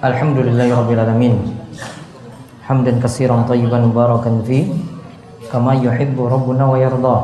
Alhamdulillahirrabbilalamin 0.00 1.60
Hamdan 2.64 3.04
kasiran 3.04 3.44
tayyiban 3.44 3.92
mubarakan 3.92 4.40
fi 4.48 4.64
Kama 5.52 5.76
yuhibbu 5.76 6.24
rabbuna 6.24 6.64
wa 6.72 6.80
yarda. 6.80 7.16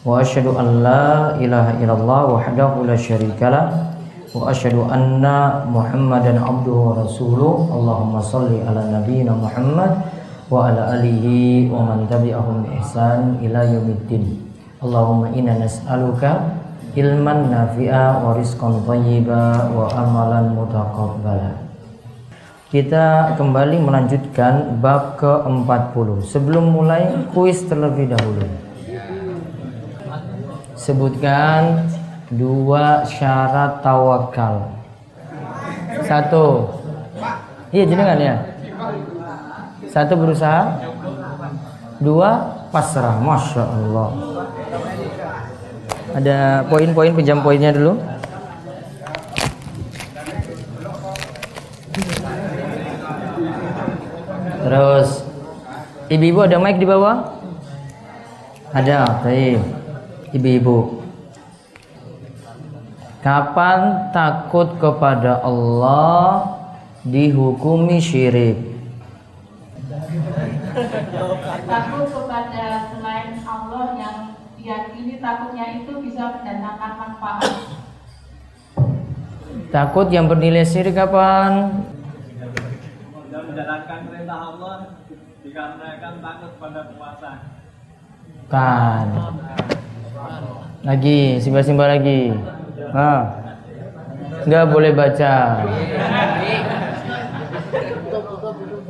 Wa 0.00 0.16
ashadu 0.16 0.56
an 0.56 0.80
la 0.80 1.36
ilaha 1.36 1.76
illallah 1.76 2.40
wahdahu 2.40 2.88
la 2.88 2.96
syarikalah 2.96 3.92
Wa 4.32 4.48
ashadu 4.48 4.88
anna 4.88 5.68
muhammadan 5.68 6.40
abduhu 6.40 6.96
wa 6.96 7.04
rasuluh. 7.04 7.68
Allahumma 7.68 8.24
salli 8.24 8.64
ala 8.64 8.80
nabiyina 8.88 9.36
muhammad 9.36 10.08
Wa 10.48 10.72
ala 10.72 10.96
alihi 10.96 11.68
wa 11.68 11.84
man 11.84 12.08
tabi'ahum 12.08 12.64
bi 12.64 12.80
ihsan 12.80 13.44
ila 13.44 13.60
yaumiddin. 13.60 14.40
Allahumma 14.80 15.36
inna 15.36 15.60
nas'aluka 15.60 16.64
ilman 16.96 17.52
nafi'a 17.52 18.24
wa 18.24 18.32
rizqan 18.32 18.80
thayyiba 18.88 19.68
wa 19.68 19.92
amalan 19.92 20.48
mutaqabbala. 20.56 21.73
Kita 22.74 23.38
kembali 23.38 23.86
melanjutkan 23.86 24.82
bab 24.82 25.14
ke-40. 25.22 26.26
Sebelum 26.26 26.74
mulai 26.74 27.06
kuis 27.30 27.62
terlebih 27.70 28.10
dahulu. 28.10 28.50
Sebutkan 30.74 31.86
dua 32.34 33.06
syarat 33.06 33.78
tawakal. 33.78 34.74
Satu. 36.02 36.74
Iya 37.70 37.86
jenengan 37.86 38.18
ya. 38.18 38.36
Satu 39.86 40.18
berusaha. 40.18 40.74
Dua 42.02 42.58
pasrah. 42.74 43.22
Masya 43.22 43.62
Allah. 43.70 44.08
Ada 46.18 46.66
poin-poin 46.66 47.14
pinjam 47.14 47.38
poinnya 47.38 47.70
dulu. 47.70 48.02
Terus 54.74 55.22
ibu-ibu 56.10 56.42
ada 56.42 56.58
mic 56.58 56.82
di 56.82 56.86
bawah? 56.90 57.30
Ada, 58.74 59.22
baik. 59.22 59.62
Ibu-ibu. 60.34 60.98
Kapan 63.22 64.10
takut 64.10 64.74
kepada 64.82 65.38
Allah 65.46 66.58
dihukumi 67.06 68.02
syirik? 68.02 68.74
takut 71.70 72.10
kepada 72.10 72.90
selain 72.90 73.38
Allah 73.46 73.84
yang 73.94 74.18
diyakini 74.58 75.22
takutnya 75.22 75.86
itu 75.86 76.02
bisa 76.02 76.34
mendatangkan 76.34 76.92
manfaat. 76.98 77.52
Takut 79.70 80.10
yang 80.10 80.26
bernilai 80.26 80.66
syirik 80.66 80.98
kapan? 80.98 81.86
dan 83.34 83.50
menjalankan 83.50 83.98
perintah 84.06 84.38
Allah 84.38 84.63
dikarenakan 85.54 86.14
takut 86.18 86.52
pada 86.58 86.82
puasa. 86.90 87.30
Kan. 88.50 89.06
Lagi, 90.82 91.38
simba-simba 91.38 91.86
lagi. 91.94 92.34
Nah. 92.90 93.22
Enggak 94.42 94.64
boleh 94.74 94.90
baca. 94.98 95.34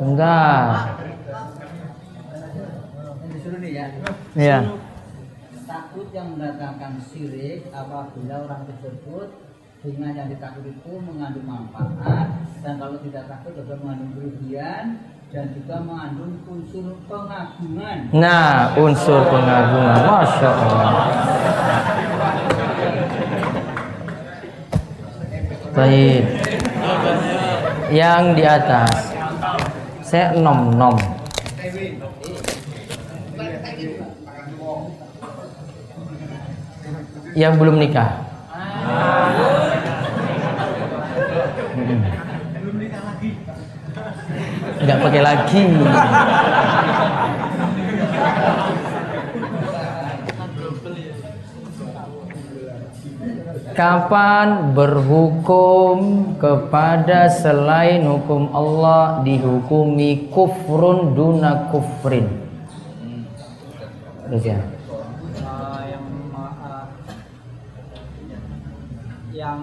Enggak. 0.00 0.64
disuruh 3.28 3.60
nih 3.60 3.72
ya 3.76 3.86
Iya. 4.32 4.58
takut 5.68 6.08
yang 6.16 6.32
mendatangkan 6.32 6.96
syirik 6.96 7.68
apabila 7.76 8.34
orang 8.48 8.62
tersebut 8.72 9.28
dengan 9.84 10.16
yang 10.16 10.28
ditakut 10.32 10.64
itu 10.64 10.92
mengandung 10.96 11.44
manfaat 11.44 12.40
dan 12.64 12.80
kalau 12.80 12.96
tidak 13.04 13.28
takut 13.28 13.52
juga 13.52 13.74
mengandung 13.84 14.16
kerugian 14.16 15.13
dan 15.34 15.50
juga 15.50 15.82
mengandung 15.82 16.38
unsur 16.46 16.94
pengagungan 17.10 18.06
Nah, 18.14 18.70
unsur 18.78 19.26
pengagungan. 19.26 19.98
Masya 20.06 20.50
Allah. 20.54 20.90
Baik. 25.74 26.22
Yang 27.90 28.22
di 28.38 28.44
atas. 28.46 29.10
Saya 30.06 30.38
nom 30.38 30.70
nom. 30.78 30.94
Yang 37.34 37.52
belum 37.58 37.82
nikah. 37.82 38.22
Mm-mm. 38.54 39.23
Nggak 44.84 45.00
pakai 45.00 45.22
lagi. 45.24 45.64
Kapan 53.74 54.76
berhukum 54.76 55.96
kepada 56.38 57.26
selain 57.26 58.06
hukum 58.06 58.52
Allah 58.54 59.24
dihukumi 59.26 60.30
kufrun 60.30 61.16
duna 61.16 61.72
kufrin? 61.72 62.28
Terus 64.28 64.44
ya. 64.46 64.60
Yang 69.34 69.60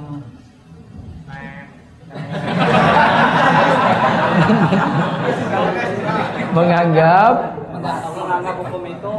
Menganggap 6.51 7.33
Menganggap 7.81 8.55
hukum 8.61 8.83
itu 8.85 9.13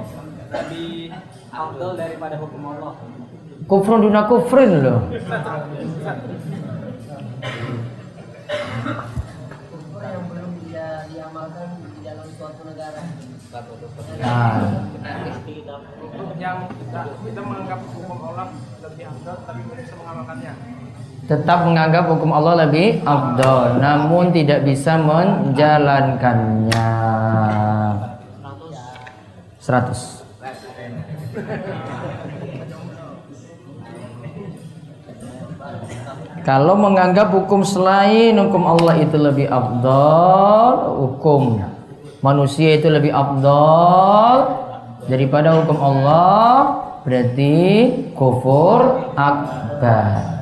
lebih 0.53 0.91
afdal 1.49 1.91
daripada 1.97 2.37
hukum 2.37 2.62
Allah. 2.77 2.93
kufrun 3.62 4.03
duna 4.05 4.27
kufrin 4.27 4.71
loh. 4.82 5.00
yang 10.03 10.25
belum 10.28 10.50
dia 10.66 11.06
diamalkan 11.09 11.69
di 11.78 12.00
dalam 12.05 12.27
suatu 12.37 12.62
negara 12.69 13.00
Nah, 13.53 14.81
Yang 16.41 16.59
kita, 16.72 17.00
kita 17.21 17.41
menganggap 17.44 17.81
hukum 17.84 18.19
Allah 18.25 18.49
lebih 18.81 19.05
afdal 19.12 19.37
tapi 19.44 19.61
belum 19.61 19.77
bisa 19.77 19.94
mengamalkannya. 20.00 20.53
Tetap 21.31 21.62
menganggap 21.71 22.10
hukum 22.10 22.34
Allah 22.34 22.66
lebih 22.66 22.99
afdol, 23.06 23.78
namun 23.78 24.34
tidak 24.34 24.66
bisa 24.66 24.99
menjalankannya. 24.99 26.91
100. 29.62 30.22
Kalau 36.43 36.75
menganggap 36.75 37.31
hukum 37.31 37.62
selain 37.62 38.34
hukum 38.34 38.66
Allah 38.66 38.99
itu 38.99 39.15
lebih 39.15 39.47
afdol, 39.47 41.06
hukum 41.06 41.62
manusia 42.19 42.75
itu 42.75 42.91
lebih 42.91 43.14
afdol 43.14 44.58
daripada 45.06 45.55
hukum 45.62 45.79
Allah, 45.79 46.82
berarti 47.06 47.55
kufur 48.19 49.06
akbar. 49.14 50.42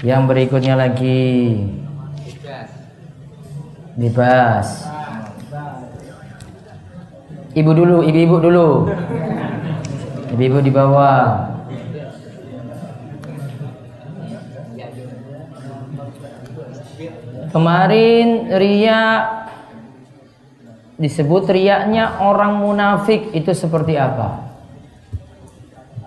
Yang 0.00 0.22
berikutnya 0.32 0.80
lagi 0.80 1.60
bebas. 4.00 4.88
Ibu 7.52 7.70
dulu, 7.76 7.98
ibu-ibu 8.08 8.36
dulu. 8.40 8.68
Ibu-ibu 10.32 10.58
di 10.64 10.72
bawah. 10.72 11.52
Kemarin 17.50 18.54
ria 18.56 19.02
disebut 20.96 21.50
riaknya 21.50 22.24
orang 22.24 22.56
munafik 22.62 23.36
itu 23.36 23.52
seperti 23.52 24.00
apa? 24.00 24.48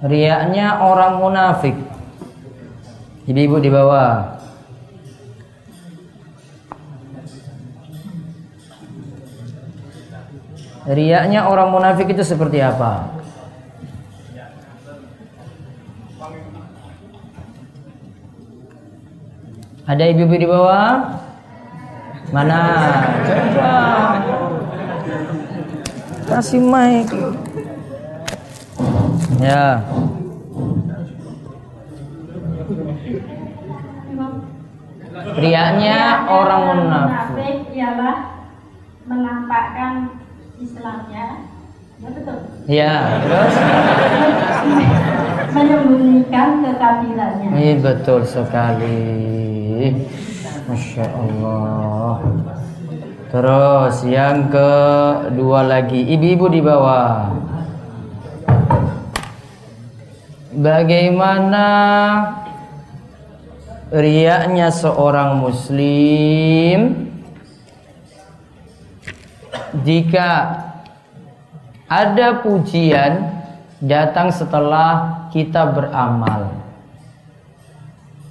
Riaknya 0.01 0.81
orang 0.81 1.21
munafik. 1.21 1.92
Ibu-ibu 3.23 3.57
di 3.63 3.69
bawah. 3.71 4.35
Riaknya 10.83 11.47
orang 11.47 11.71
munafik 11.71 12.11
itu 12.11 12.27
seperti 12.27 12.59
apa? 12.59 13.07
Ada 19.87 20.03
ibu-ibu 20.11 20.35
di 20.35 20.47
bawah? 20.47 21.19
Mana? 22.35 22.59
Coba. 23.23 23.75
Kasih 26.27 26.59
mic. 26.59 27.07
Ya. 29.39 29.83
Riaknya 35.33 36.29
orang 36.29 36.61
munafik. 36.77 37.69
Ialah 37.73 38.17
menampakkan 39.09 39.93
Islamnya. 40.61 41.49
Ya 42.03 42.09
betul. 42.11 42.37
Ya, 42.67 42.93
terus? 43.23 43.55
Menyembunyikan 45.53 46.49
kekafirannya. 46.65 47.49
Iya 47.53 47.73
betul 47.79 48.21
sekali. 48.27 49.01
Masya 50.67 51.05
Allah. 51.11 52.15
Terus 53.33 53.95
yang 54.05 54.53
kedua 54.53 55.65
lagi, 55.65 56.05
ibu-ibu 56.05 56.45
di 56.53 56.61
bawah. 56.61 57.33
Bagaimana 60.53 61.65
riaknya 63.93 64.73
seorang 64.73 65.37
muslim 65.37 67.13
jika 69.85 70.29
ada 71.85 72.41
pujian 72.41 73.29
datang 73.77 74.33
setelah 74.33 75.29
kita 75.29 75.69
beramal. 75.69 76.57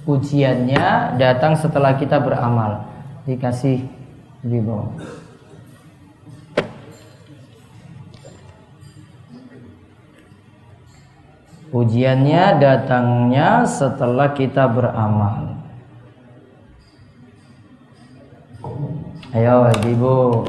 Pujiannya 0.03 1.15
datang 1.15 1.55
setelah 1.55 1.95
kita 1.95 2.19
beramal. 2.19 2.83
Dikasih 3.23 3.87
di 4.43 4.59
bawah. 4.59 4.99
Pujiannya 11.71 12.59
datangnya 12.59 13.63
setelah 13.63 14.35
kita 14.35 14.67
beramal. 14.67 15.52
Ayo, 19.33 19.65
ibu. 19.83 20.45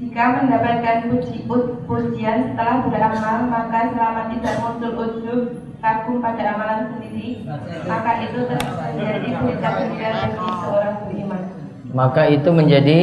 Jika 0.00 0.22
mendapatkan 0.34 0.96
puji, 1.06 1.44
pu- 1.44 1.84
pujian 1.84 2.50
setelah 2.50 2.88
beramal, 2.88 3.36
maka 3.46 3.92
selama 3.92 4.32
tidak 4.32 4.54
muncul 4.58 4.92
ujub 4.98 5.40
kagum 5.78 6.24
pada 6.24 6.56
amalan 6.56 6.80
sendiri, 6.90 7.44
maka 7.84 8.24
itu 8.24 8.40
menjadi 8.48 9.28
berita 9.36 9.68
gembira 9.70 10.08
bagi 10.18 10.48
seorang 10.58 10.96
beriman. 11.04 11.42
Maka 11.90 12.22
itu 12.26 12.48
menjadi 12.50 13.00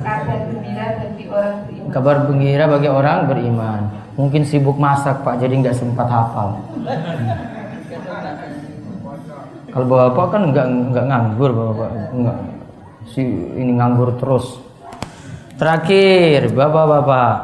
Kabar 0.00 0.38
gembira 0.40 0.86
bagi 0.96 1.24
orang 1.28 1.56
beriman. 1.60 1.88
kabar 1.90 2.16
gembira 2.24 2.64
bagi 2.66 2.88
orang 2.88 3.18
beriman. 3.26 3.80
Mungkin 4.14 4.42
sibuk 4.42 4.78
masak 4.78 5.20
pak, 5.20 5.36
jadi 5.36 5.52
nggak 5.58 5.76
sempat 5.76 6.06
hafal. 6.06 6.56
Kalau 9.70 9.86
bapak 9.86 10.26
kan 10.34 10.42
nggak 10.50 10.66
nggak 10.90 11.04
nganggur 11.06 11.50
bapak, 11.54 11.88
nggak 12.10 12.38
si 13.06 13.22
ini 13.54 13.78
nganggur 13.78 14.18
terus. 14.18 14.58
Terakhir, 15.54 16.50
bapak-bapak 16.50 17.34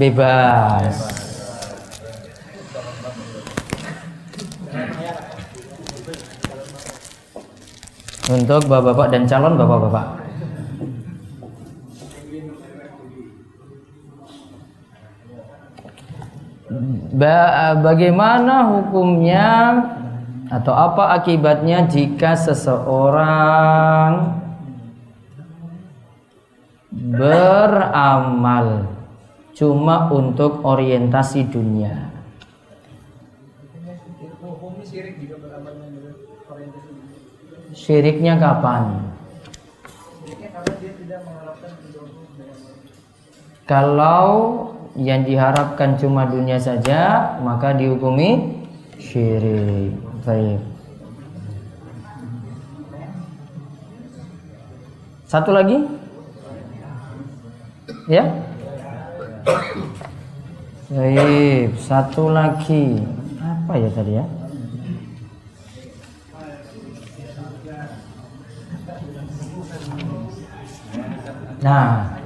bebas. 0.00 0.96
Untuk 8.32 8.64
bapak-bapak 8.64 9.12
dan 9.12 9.28
calon 9.28 9.60
bapak-bapak. 9.60 10.06
Ba- 17.12 17.76
bagaimana 17.84 18.72
hukumnya 18.72 19.76
atau 20.52 20.76
apa 20.76 21.16
akibatnya 21.16 21.88
jika 21.88 22.36
seseorang 22.36 24.36
beramal 26.92 28.84
cuma 29.56 30.12
untuk 30.12 30.60
orientasi 30.60 31.48
dunia? 31.48 32.12
Syiriknya 37.72 38.36
kapan? 38.36 39.08
Kalau 43.64 44.28
yang 44.92 45.24
diharapkan 45.24 45.96
cuma 45.96 46.28
dunia 46.28 46.60
saja, 46.60 47.32
maka 47.40 47.72
dihukumi 47.72 48.61
syirik. 49.12 49.92
Baik. 50.24 50.60
Satu 55.28 55.52
lagi? 55.52 55.84
Ya? 58.08 58.24
Baik, 60.88 61.76
satu 61.76 62.32
lagi. 62.32 63.04
Apa 63.36 63.72
ya 63.76 63.88
tadi 63.92 64.12
ya? 64.16 64.24
Nah, 71.62 72.18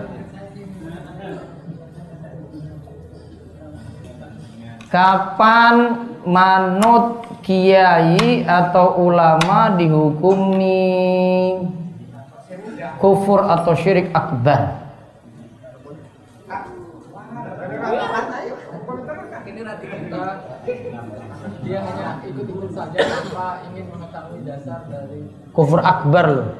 Kapan 4.86 6.05
manut 6.26 7.22
kiai 7.46 8.42
atau 8.42 8.98
ulama 8.98 9.78
dihukumi 9.78 10.82
kufur 12.98 13.46
atau 13.46 13.72
syirik 13.78 14.10
akbar? 14.10 14.84
Dia 21.66 21.78
hanya 21.82 22.22
ikut-ikut 22.26 22.70
saja 22.74 22.98
tanpa 22.98 23.62
ingin 23.70 23.86
mengetahui 23.90 24.42
dasar 24.46 24.86
dari 24.90 25.30
Kufur 25.54 25.78
akbar 25.82 26.26
loh. 26.26 26.50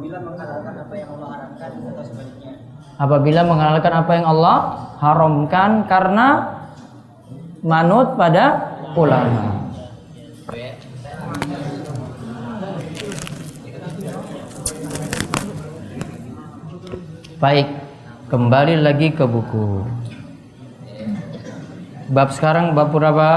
apabila 0.00 0.16
menghalalkan 0.22 0.74
apa 0.80 0.94
yang 0.96 1.08
Allah 1.18 1.28
haramkan 1.34 1.70
atau 1.92 2.04
sebaliknya 2.06 2.52
Apabila 3.00 3.40
menghalalkan 3.44 3.92
apa 3.92 4.12
yang 4.16 4.26
Allah 4.28 4.56
haramkan 5.00 5.88
karena 5.88 6.60
manut 7.64 8.20
pada 8.20 8.76
ulama. 8.92 9.72
Baik, 17.40 17.72
kembali 18.28 18.84
lagi 18.84 19.16
ke 19.16 19.24
buku. 19.24 19.88
Bab 22.12 22.36
sekarang 22.36 22.76
bab 22.76 22.92
berapa? 22.92 23.30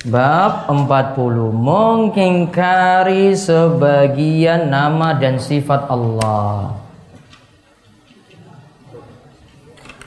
Bab 0.00 0.64
40 0.72 1.52
Mengingkari 1.52 3.36
sebagian 3.36 4.72
nama 4.72 5.12
dan 5.12 5.36
sifat 5.36 5.92
Allah. 5.92 6.72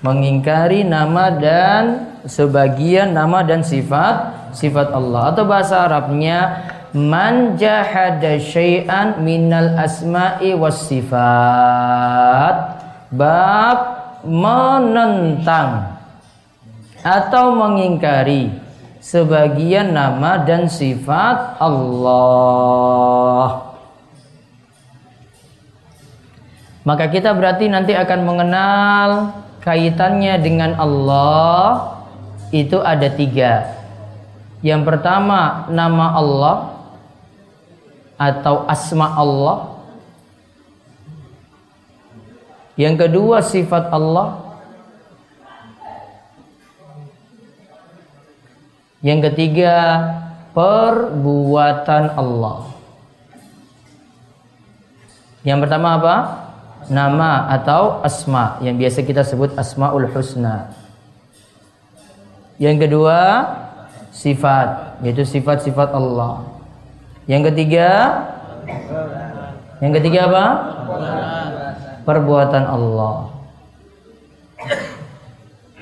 Mengingkari 0.02 0.82
nama 0.82 1.30
dan 1.30 2.10
sebagian 2.26 3.14
nama 3.14 3.46
dan 3.46 3.62
sifat 3.62 4.34
sifat 4.58 4.90
Allah. 4.98 5.30
Atau 5.30 5.46
bahasa 5.46 5.86
Arabnya 5.86 6.74
Man 6.94 7.58
jahada 7.62 8.38
syai'an 8.42 9.22
minal 9.22 9.78
asma'i 9.78 10.58
was 10.58 10.90
sifat. 10.90 12.54
Bab 13.14 13.78
menentang 14.26 16.02
atau 17.06 17.54
mengingkari 17.54 18.73
sebagian 19.03 19.91
nama 19.91 20.39
dan 20.48 20.72
sifat 20.72 21.60
Allah. 21.60 22.48
Maka 26.88 27.12
kita 27.12 27.36
berarti 27.36 27.67
nanti 27.67 27.91
akan 27.91 28.19
mengenal 28.24 29.10
kaitannya 29.60 30.39
dengan 30.39 30.79
Allah 30.79 32.00
itu 32.55 32.79
ada 32.79 33.07
tiga. 33.12 33.75
Yang 34.63 34.88
pertama 34.88 35.67
nama 35.67 36.15
Allah 36.15 36.55
atau 38.15 38.63
asma 38.67 39.12
Allah. 39.15 39.79
Yang 42.79 43.07
kedua 43.07 43.43
sifat 43.43 43.91
Allah. 43.91 44.43
Yang 49.03 49.19
ketiga 49.29 49.75
perbuatan 50.55 52.15
Allah. 52.15 52.72
Yang 55.43 55.60
pertama 55.67 56.00
apa? 56.00 56.15
Nama 56.88 57.51
atau 57.51 58.00
asma 58.00 58.63
yang 58.63 58.79
biasa 58.79 59.03
kita 59.03 59.27
sebut 59.27 59.51
asmaul 59.60 60.07
husna. 60.07 60.72
Yang 62.55 62.88
kedua 62.88 63.19
sifat 64.15 65.00
yaitu 65.03 65.27
sifat-sifat 65.27 65.91
Allah. 65.91 66.48
Yang 67.27 67.51
ketiga 67.51 67.89
Yang 69.83 70.00
ketiga 70.00 70.31
apa? 70.31 70.45
Perbuatan 72.07 72.63
Allah. 72.63 73.36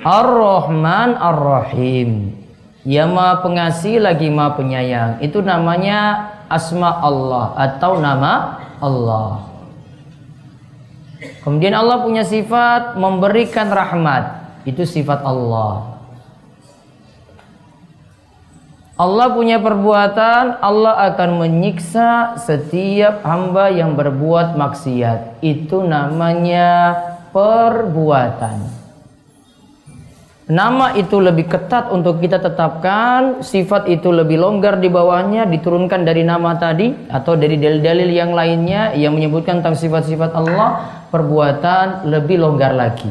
Ar-Rahman 0.02 1.14
Ar-Rahim. 1.22 2.41
Ya 2.82 3.06
Maha 3.06 3.46
Pengasih 3.46 4.02
lagi 4.02 4.34
Maha 4.34 4.58
Penyayang. 4.58 5.22
Itu 5.22 5.46
namanya 5.46 6.32
asma 6.50 6.98
Allah 7.02 7.54
atau 7.56 8.02
nama 8.02 8.58
Allah. 8.82 9.46
Kemudian 11.46 11.78
Allah 11.78 12.02
punya 12.02 12.26
sifat 12.26 12.98
memberikan 12.98 13.70
rahmat. 13.70 14.42
Itu 14.66 14.86
sifat 14.86 15.22
Allah. 15.22 15.92
Allah 19.02 19.34
punya 19.34 19.58
perbuatan, 19.58 20.62
Allah 20.62 21.10
akan 21.10 21.42
menyiksa 21.42 22.38
setiap 22.38 23.26
hamba 23.26 23.74
yang 23.74 23.98
berbuat 23.98 24.54
maksiat. 24.54 25.42
Itu 25.42 25.82
namanya 25.82 26.94
perbuatan. 27.34 28.81
Nama 30.52 31.00
itu 31.00 31.16
lebih 31.24 31.48
ketat 31.48 31.96
untuk 31.96 32.20
kita 32.20 32.44
tetapkan, 32.44 33.40
sifat 33.40 33.88
itu 33.88 34.12
lebih 34.12 34.36
longgar 34.36 34.84
di 34.84 34.92
bawahnya, 34.92 35.48
diturunkan 35.48 36.04
dari 36.04 36.28
nama 36.28 36.60
tadi 36.60 36.92
atau 37.08 37.40
dari 37.40 37.56
dalil-dalil 37.56 38.12
yang 38.12 38.36
lainnya 38.36 38.92
yang 38.92 39.16
menyebutkan 39.16 39.64
tentang 39.64 39.80
sifat-sifat 39.80 40.36
Allah, 40.36 40.70
perbuatan 41.08 42.04
lebih 42.04 42.44
longgar 42.44 42.76
lagi. 42.76 43.08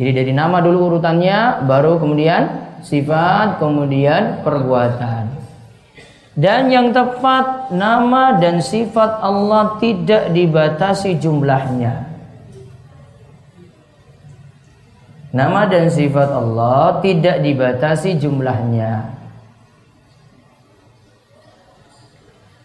Jadi 0.00 0.10
dari 0.16 0.32
nama 0.32 0.64
dulu 0.64 0.96
urutannya, 0.96 1.68
baru 1.68 2.00
kemudian 2.00 2.42
sifat, 2.80 3.60
kemudian 3.60 4.40
perbuatan. 4.48 5.28
Dan 6.32 6.72
yang 6.72 6.96
tepat 6.96 7.68
nama 7.76 8.40
dan 8.40 8.64
sifat 8.64 9.20
Allah 9.20 9.76
tidak 9.76 10.32
dibatasi 10.32 11.20
jumlahnya. 11.20 12.15
Nama 15.36 15.68
dan 15.68 15.92
sifat 15.92 16.32
Allah 16.32 17.04
tidak 17.04 17.44
dibatasi 17.44 18.16
jumlahnya. 18.16 19.12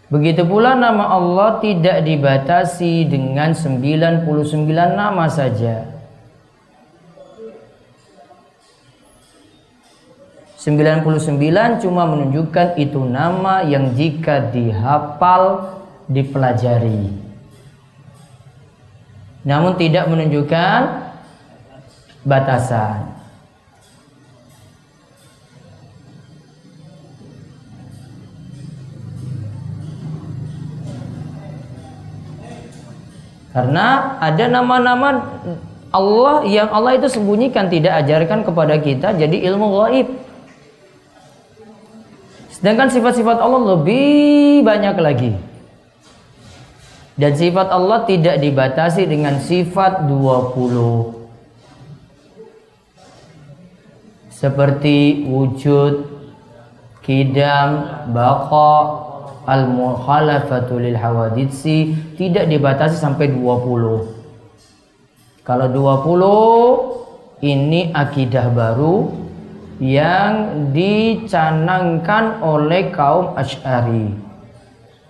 Begitu 0.08 0.40
pula 0.48 0.72
nama 0.72 1.12
Allah 1.12 1.60
tidak 1.60 2.00
dibatasi 2.00 3.04
dengan 3.12 3.52
99 3.52 4.24
nama 4.96 5.24
saja. 5.28 5.84
99 10.56 11.84
cuma 11.84 12.08
menunjukkan 12.08 12.80
itu 12.80 13.04
nama 13.04 13.68
yang 13.68 13.92
jika 13.92 14.48
dihafal 14.48 15.76
dipelajari. 16.08 17.12
Namun 19.44 19.76
tidak 19.76 20.08
menunjukkan 20.08 21.11
batasan. 22.22 23.12
Karena 33.52 34.16
ada 34.16 34.44
nama-nama 34.48 35.08
Allah 35.92 36.48
yang 36.48 36.72
Allah 36.72 36.96
itu 36.96 37.04
sembunyikan 37.12 37.68
tidak 37.68 38.00
ajarkan 38.00 38.48
kepada 38.48 38.80
kita 38.80 39.12
jadi 39.12 39.36
ilmu 39.52 39.76
gaib. 39.76 40.08
Sedangkan 42.48 42.88
sifat-sifat 42.88 43.36
Allah 43.44 43.76
lebih 43.76 44.64
banyak 44.64 44.96
lagi. 44.96 45.32
Dan 47.12 47.36
sifat 47.36 47.68
Allah 47.68 48.08
tidak 48.08 48.40
dibatasi 48.40 49.04
dengan 49.04 49.36
sifat 49.36 50.08
20. 50.08 51.21
Seperti 54.42 55.22
wujud, 55.30 56.02
kidam, 57.06 57.86
baqa, 58.10 58.74
al-mukhalafatu 59.46 60.82
lil 60.82 60.98
hawaditsi 60.98 61.94
tidak 62.18 62.50
dibatasi 62.50 62.98
sampai 62.98 63.30
20. 63.30 65.46
Kalau 65.46 65.66
20 65.70 67.46
ini 67.46 67.94
akidah 67.94 68.50
baru 68.50 69.22
yang 69.82 70.70
dicanangkan 70.70 72.38
oleh 72.42 72.94
kaum 72.94 73.34
Asy'ari 73.34 74.14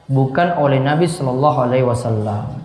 bukan 0.09 0.57
oleh 0.57 0.81
Nabi 0.81 1.05
Shallallahu 1.09 1.59
alaihi 1.69 1.85
wasallam. 1.85 2.57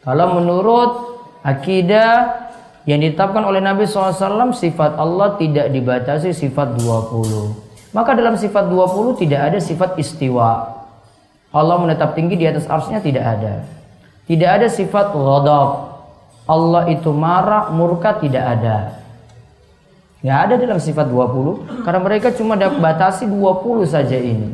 Kalau 0.00 0.40
menurut 0.40 1.20
akidah 1.44 2.48
yang 2.90 2.98
ditetapkan 2.98 3.46
oleh 3.46 3.62
Nabi 3.62 3.86
SAW 3.86 4.50
sifat 4.50 4.98
Allah 4.98 5.38
tidak 5.38 5.70
dibatasi 5.70 6.34
sifat 6.34 6.74
20 6.82 7.94
maka 7.94 8.18
dalam 8.18 8.34
sifat 8.34 8.66
20 8.66 9.22
tidak 9.22 9.40
ada 9.54 9.58
sifat 9.62 9.94
istiwa 9.94 10.82
Allah 11.54 11.76
menetap 11.78 12.18
tinggi 12.18 12.34
di 12.34 12.50
atas 12.50 12.66
arsnya 12.66 12.98
tidak 12.98 13.22
ada 13.22 13.62
tidak 14.26 14.50
ada 14.58 14.66
sifat 14.66 15.14
ghadab 15.14 15.70
Allah 16.50 16.90
itu 16.90 17.14
marah 17.14 17.70
murka 17.70 18.18
tidak 18.18 18.42
ada 18.58 19.00
Nggak 20.20 20.38
ada 20.44 20.54
dalam 20.60 20.76
sifat 20.76 21.08
20 21.08 21.80
karena 21.80 22.00
mereka 22.04 22.28
cuma 22.36 22.52
batasi 22.56 23.24
20 23.24 23.88
saja 23.88 24.20
ini. 24.20 24.52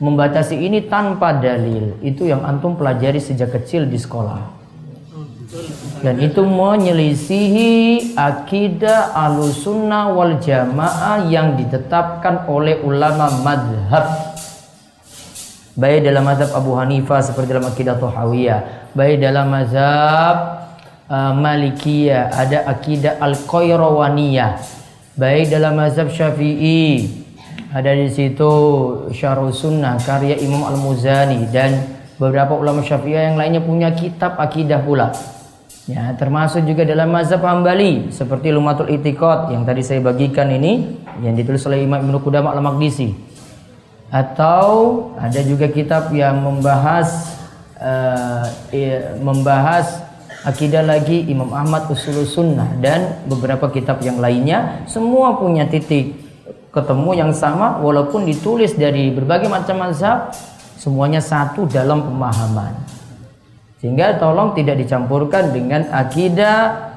Membatasi 0.00 0.56
ini 0.56 0.88
tanpa 0.88 1.36
dalil. 1.36 2.00
Itu 2.00 2.24
yang 2.24 2.42
antum 2.48 2.80
pelajari 2.80 3.20
sejak 3.20 3.52
kecil 3.52 3.84
di 3.84 4.00
sekolah. 4.00 4.61
Dan 6.02 6.18
itu 6.18 6.42
menyelisihi 6.42 7.70
akidah 8.18 9.14
alusunnah 9.14 10.10
wal 10.10 10.42
jamaah 10.42 11.30
yang 11.30 11.54
ditetapkan 11.54 12.50
oleh 12.50 12.82
ulama 12.82 13.30
madhab. 13.46 14.34
Baik 15.78 16.04
dalam 16.04 16.26
mazhab 16.26 16.52
Abu 16.52 16.74
Hanifah 16.76 17.22
seperti 17.22 17.54
dalam 17.54 17.70
akidah 17.70 17.96
Tuhawiyah. 17.96 18.92
Baik 18.92 19.22
dalam 19.22 19.48
mazhab 19.48 20.68
uh, 21.06 21.32
Malikiyah 21.32 22.34
ada 22.34 22.66
akidah 22.68 23.16
Al-Qayrawaniyah 23.22 24.82
baik 25.12 25.52
dalam 25.52 25.76
mazhab 25.76 26.08
Syafi'i 26.08 27.04
ada 27.68 27.92
di 27.92 28.08
situ 28.08 28.52
Syarul 29.12 29.52
Sunnah 29.52 30.00
karya 30.00 30.40
Imam 30.40 30.64
Al-Muzani 30.64 31.52
dan 31.52 31.84
beberapa 32.16 32.56
ulama 32.56 32.80
Syafi'i 32.80 33.32
yang 33.32 33.36
lainnya 33.36 33.60
punya 33.60 33.92
kitab 33.92 34.40
akidah 34.40 34.80
pula. 34.80 35.12
Ya, 35.90 36.14
termasuk 36.14 36.62
juga 36.62 36.86
dalam 36.86 37.10
mazhab 37.10 37.42
Hambali 37.42 38.14
seperti 38.14 38.54
Lumatul 38.54 38.86
Itiqad 38.86 39.50
yang 39.50 39.66
tadi 39.66 39.82
saya 39.82 39.98
bagikan 39.98 40.46
ini 40.46 40.94
yang 41.26 41.34
ditulis 41.34 41.66
oleh 41.66 41.82
Imam 41.82 41.98
Ibnu 42.06 42.22
Qudamah 42.22 42.54
Al-Maqdisi. 42.54 43.10
Atau 44.06 45.10
ada 45.18 45.42
juga 45.42 45.66
kitab 45.66 46.14
yang 46.14 46.38
membahas 46.38 47.34
uh, 47.82 48.46
membahas 49.18 50.06
akidah 50.46 50.86
lagi 50.86 51.26
Imam 51.26 51.50
Ahmad 51.50 51.90
Usul 51.90 52.30
Sunnah 52.30 52.78
dan 52.78 53.26
beberapa 53.26 53.66
kitab 53.66 53.98
yang 54.06 54.22
lainnya 54.22 54.86
semua 54.86 55.34
punya 55.38 55.66
titik 55.66 56.14
ketemu 56.70 57.10
yang 57.26 57.32
sama 57.34 57.82
walaupun 57.82 58.22
ditulis 58.22 58.74
dari 58.78 59.10
berbagai 59.10 59.50
macam 59.50 59.82
mazhab 59.82 60.30
semuanya 60.78 61.22
satu 61.22 61.66
dalam 61.66 62.02
pemahaman 62.02 62.74
sehingga 63.82 64.22
tolong 64.22 64.54
tidak 64.54 64.78
dicampurkan 64.78 65.50
dengan 65.50 65.90
akidah 65.90 66.94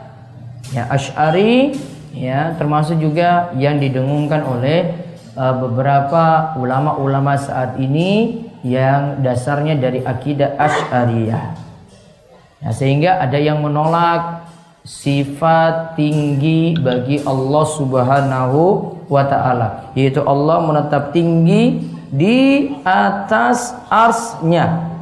ya 0.69 0.85
Ash'ari 0.93 1.73
ya 2.13 2.53
termasuk 2.61 3.01
juga 3.01 3.49
yang 3.57 3.81
didengungkan 3.81 4.45
oleh 4.45 4.93
uh, 5.33 5.57
beberapa 5.57 6.53
ulama-ulama 6.61 7.33
saat 7.41 7.81
ini 7.81 8.45
yang 8.61 9.25
dasarnya 9.25 9.81
dari 9.81 10.05
akidah 10.05 10.53
Ash'ariyah 10.61 11.65
Nah, 12.65 12.73
sehingga 12.73 13.21
ada 13.21 13.37
yang 13.37 13.61
menolak 13.61 14.49
sifat 14.81 15.93
tinggi 15.93 16.73
bagi 16.81 17.21
Allah 17.21 17.65
Subhanahu 17.69 18.61
wa 19.05 19.23
taala 19.25 19.93
yaitu 19.93 20.21
Allah 20.25 20.65
menetap 20.65 21.13
tinggi 21.13 21.85
di 22.09 22.69
atas 22.81 23.73
arsnya 23.85 24.94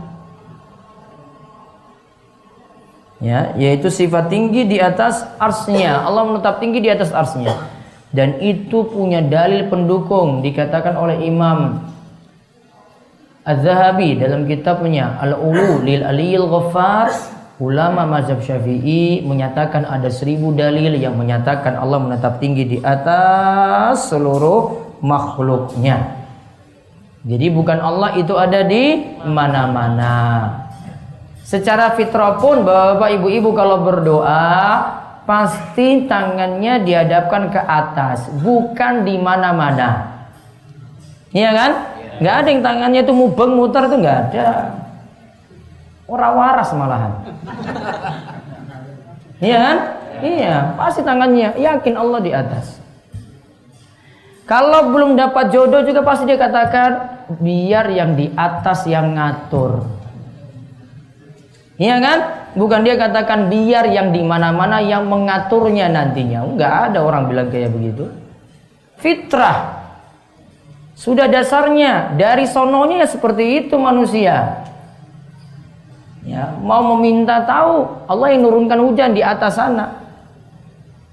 ya 3.23 3.55
yaitu 3.55 3.87
sifat 3.87 4.27
tinggi 4.27 4.67
di 4.67 4.83
atas 4.83 5.23
arsnya 5.39 6.03
Allah 6.03 6.27
menetap 6.27 6.59
tinggi 6.59 6.83
di 6.83 6.91
atas 6.91 7.15
arsnya 7.15 7.55
dan 8.11 8.37
itu 8.43 8.83
punya 8.91 9.23
dalil 9.23 9.71
pendukung 9.71 10.43
dikatakan 10.43 10.99
oleh 10.99 11.23
Imam 11.23 11.79
Az-Zahabi 13.43 14.19
dalam 14.19 14.43
kitabnya 14.47 15.19
Al-Ulu 15.19 15.83
lil 15.83 16.03
Aliyil 16.03 16.47
Ghaffar 16.47 17.11
ulama 17.59 18.07
mazhab 18.07 18.39
Syafi'i 18.39 19.23
menyatakan 19.23 19.83
ada 19.83 20.07
seribu 20.07 20.55
dalil 20.55 20.95
yang 20.95 21.19
menyatakan 21.19 21.75
Allah 21.75 21.99
menetap 21.99 22.39
tinggi 22.39 22.63
di 22.63 22.77
atas 22.79 24.11
seluruh 24.11 24.95
makhluknya. 25.03 26.23
Jadi 27.23 27.47
bukan 27.51 27.79
Allah 27.79 28.15
itu 28.19 28.35
ada 28.35 28.63
di 28.63 29.15
mana-mana. 29.27 30.15
Secara 31.43 31.91
fitrah 32.00 32.39
pun 32.39 32.63
Bapak 32.63 33.19
Ibu-ibu 33.19 33.51
kalau 33.51 33.83
berdoa 33.83 34.55
pasti 35.27 36.07
tangannya 36.07 36.83
dihadapkan 36.88 37.51
ke 37.51 37.59
atas, 37.59 38.31
bukan 38.39 39.03
di 39.03 39.19
mana-mana. 39.19 40.23
Iya 41.35 41.51
kan? 41.51 41.71
nggak 42.13 42.35
ada 42.45 42.50
yang 42.53 42.62
tangannya 42.62 43.01
itu 43.01 43.13
mubeng 43.13 43.57
muter 43.57 43.89
itu 43.89 43.97
nggak 44.00 44.19
ada. 44.31 44.47
Orang 46.07 46.33
waras 46.39 46.69
malahan. 46.71 47.13
Iya 49.43 49.57
kan? 49.59 49.77
Iya 50.23 50.55
pasti 50.79 51.01
tangannya. 51.03 51.57
Yakin 51.59 51.95
Allah 52.00 52.19
di 52.23 52.31
atas. 52.31 52.79
Kalau 54.47 54.91
belum 54.93 55.19
dapat 55.19 55.51
jodoh 55.51 55.83
juga 55.83 56.00
pasti 56.03 56.23
dia 56.27 56.39
katakan 56.39 56.91
biar 57.43 57.91
yang 57.91 58.15
di 58.15 58.31
atas 58.35 58.88
yang 58.88 59.15
ngatur 59.15 60.02
iya 61.83 61.99
kan 61.99 62.17
bukan 62.55 62.87
dia 62.87 62.95
katakan 62.95 63.51
biar 63.51 63.91
yang 63.91 64.15
di 64.15 64.23
mana-mana 64.23 64.79
yang 64.79 65.03
mengaturnya 65.11 65.91
nantinya 65.91 66.47
nggak 66.55 66.73
ada 66.87 67.03
orang 67.03 67.27
bilang 67.27 67.51
kayak 67.51 67.75
begitu 67.75 68.07
fitrah 68.95 69.83
sudah 70.93 71.25
dasarnya 71.25 72.13
dari 72.15 72.45
sononya 72.45 73.03
ya 73.03 73.07
seperti 73.09 73.65
itu 73.65 73.75
manusia. 73.75 74.63
Ya, 76.23 76.55
mau 76.63 76.95
meminta 76.95 77.43
tahu 77.43 78.07
Allah 78.07 78.31
yang 78.31 78.47
turunkan 78.47 78.79
hujan 78.79 79.11
di 79.11 79.19
atas 79.19 79.59
sana. 79.59 79.99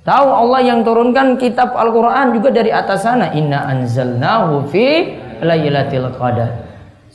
Tahu 0.06 0.28
Allah 0.30 0.60
yang 0.62 0.86
turunkan 0.86 1.34
kitab 1.42 1.74
Al-Qur'an 1.74 2.30
juga 2.30 2.54
dari 2.54 2.70
atas 2.70 3.02
sana. 3.02 3.34
Inna 3.34 3.66
anzalnahu 3.66 4.70
fi 4.70 5.18
lailatul 5.42 6.14
qadar. 6.14 6.69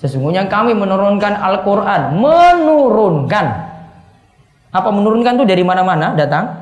Sesungguhnya 0.06 0.46
kami 0.46 0.78
menurunkan 0.78 1.34
Al-Qur'an, 1.34 2.14
menurunkan. 2.14 3.46
Apa 4.70 4.90
menurunkan 4.94 5.42
itu 5.42 5.46
dari 5.50 5.66
mana-mana 5.66 6.14
datang? 6.14 6.62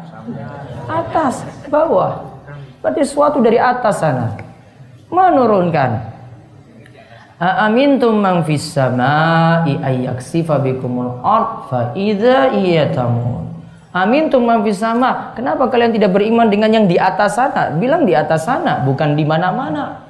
Atas, 0.87 1.43
bawah. 1.67 2.23
Berarti 2.79 3.03
sesuatu 3.03 3.43
dari 3.43 3.59
atas 3.59 3.99
sana 3.99 4.35
menurunkan 5.07 6.13
Amintum 7.43 8.23
man 8.23 8.47
fis 8.47 8.71
samai 8.71 9.75
ayyaksifa 9.75 10.63
bikumul 10.63 11.19
ard 11.19 11.67
fa 11.67 11.91
idza 11.91 12.55
iyatamun. 12.55 13.51
Amintum. 13.91 14.47
Kenapa 15.35 15.67
kalian 15.67 15.91
tidak 15.91 16.15
beriman 16.15 16.47
dengan 16.47 16.71
yang 16.71 16.85
di 16.87 16.95
atas 16.95 17.35
sana? 17.35 17.75
Bilang 17.75 18.07
di 18.07 18.15
atas 18.15 18.47
sana, 18.47 18.87
bukan 18.87 19.19
di 19.19 19.27
mana-mana. 19.27 20.02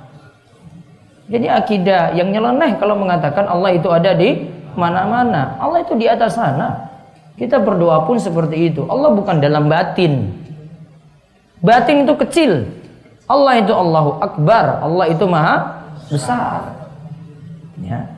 Jadi 1.27 1.47
akidah 1.47 2.11
yang 2.13 2.29
nyeleneh 2.35 2.75
kalau 2.77 2.99
mengatakan 2.99 3.47
Allah 3.47 3.71
itu 3.75 3.87
ada 3.89 4.11
di 4.11 4.43
mana-mana. 4.75 5.55
Allah 5.57 5.81
itu 5.81 5.95
di 5.95 6.05
atas 6.05 6.35
sana. 6.35 6.91
Kita 7.33 7.57
berdoa 7.57 8.05
pun 8.05 8.21
seperti 8.21 8.69
itu. 8.69 8.85
Allah 8.85 9.09
bukan 9.15 9.41
dalam 9.41 9.65
batin. 9.65 10.29
Batin 11.63 12.05
itu 12.05 12.13
kecil. 12.19 12.51
Allah 13.25 13.63
itu 13.63 13.73
Allahu 13.73 14.21
Akbar. 14.21 14.83
Allah 14.83 15.05
itu 15.09 15.25
maha 15.25 15.87
besar. 16.11 16.77
Ya. 17.81 18.12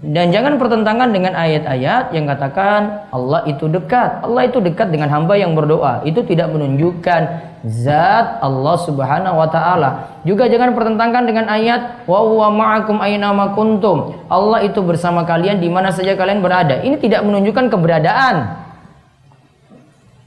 Dan 0.00 0.32
jangan 0.32 0.56
pertentangan 0.56 1.12
dengan 1.12 1.36
ayat-ayat 1.36 2.16
yang 2.16 2.24
katakan 2.24 3.04
Allah 3.12 3.44
itu 3.44 3.68
dekat. 3.68 4.24
Allah 4.24 4.48
itu 4.48 4.56
dekat 4.56 4.88
dengan 4.88 5.12
hamba 5.12 5.36
yang 5.36 5.52
berdoa. 5.52 6.00
Itu 6.08 6.24
tidak 6.24 6.48
menunjukkan 6.56 7.20
zat 7.68 8.40
Allah 8.40 8.76
Subhanahu 8.80 9.36
wa 9.36 9.44
taala. 9.52 10.08
Juga 10.24 10.48
jangan 10.48 10.72
pertentangkan 10.72 11.28
dengan 11.28 11.52
ayat 11.52 12.08
wa 12.08 12.16
huwa 12.24 12.48
ma'akum 12.48 12.96
aina 12.96 13.28
kuntum. 13.52 14.16
Allah 14.32 14.64
itu 14.64 14.80
bersama 14.80 15.28
kalian 15.28 15.60
di 15.60 15.68
mana 15.68 15.92
saja 15.92 16.16
kalian 16.16 16.40
berada. 16.40 16.80
Ini 16.80 16.96
tidak 16.96 17.20
menunjukkan 17.20 17.68
keberadaan. 17.68 18.36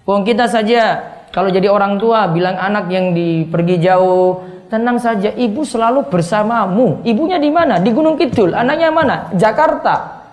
Wong 0.05 0.21
kita 0.21 0.53
saja 0.53 1.01
kalau 1.33 1.49
jadi 1.49 1.65
orang 1.73 1.97
tua 1.97 2.29
bilang 2.29 2.61
anak 2.61 2.93
yang 2.93 3.17
di 3.17 3.49
pergi 3.49 3.81
jauh 3.81 4.52
Tenang 4.71 4.97
saja, 4.97 5.29
ibu 5.33 5.61
selalu 5.63 6.07
bersamamu. 6.09 7.03
Ibunya 7.05 7.37
di 7.37 7.49
mana? 7.53 7.77
Di 7.77 7.89
Gunung 7.93 8.17
Kidul. 8.17 8.55
Anaknya 8.55 8.89
mana? 8.89 9.29
Jakarta. 9.35 10.23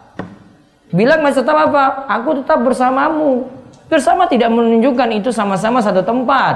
Bilang 0.91 1.23
masih 1.23 1.47
tetap 1.47 1.71
apa? 1.71 2.11
Aku 2.11 2.43
tetap 2.43 2.59
bersamamu. 2.67 3.47
Bersama 3.87 4.27
tidak 4.27 4.51
menunjukkan 4.51 5.09
itu 5.19 5.31
sama-sama 5.31 5.83
satu 5.83 6.03
tempat. 6.03 6.55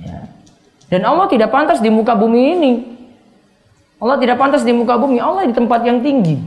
Ya. 0.00 0.28
Dan 0.88 1.04
Allah 1.04 1.28
tidak 1.28 1.52
pantas 1.52 1.80
di 1.80 1.92
muka 1.92 2.16
bumi 2.16 2.40
ini. 2.56 2.72
Allah 4.00 4.16
tidak 4.16 4.40
pantas 4.40 4.64
di 4.64 4.72
muka 4.72 4.96
bumi. 4.96 5.20
Allah 5.20 5.44
di 5.44 5.52
tempat 5.52 5.84
yang 5.84 6.00
tinggi. 6.00 6.40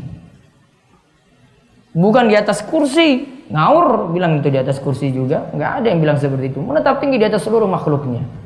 Bukan 1.93 2.25
di 2.25 2.35
atas 2.37 2.65
kursi. 2.65 3.29
Ngaur 3.53 4.09
bilang 4.09 4.41
itu 4.41 4.49
di 4.49 4.57
atas 4.57 4.81
kursi 4.81 5.13
juga. 5.13 5.45
Nggak 5.53 5.71
ada 5.81 5.87
yang 5.93 5.99
bilang 6.01 6.17
seperti 6.17 6.49
itu. 6.49 6.59
Menetap 6.61 6.97
tinggi 6.97 7.21
di 7.21 7.25
atas 7.29 7.45
seluruh 7.45 7.69
makhluknya. 7.69 8.42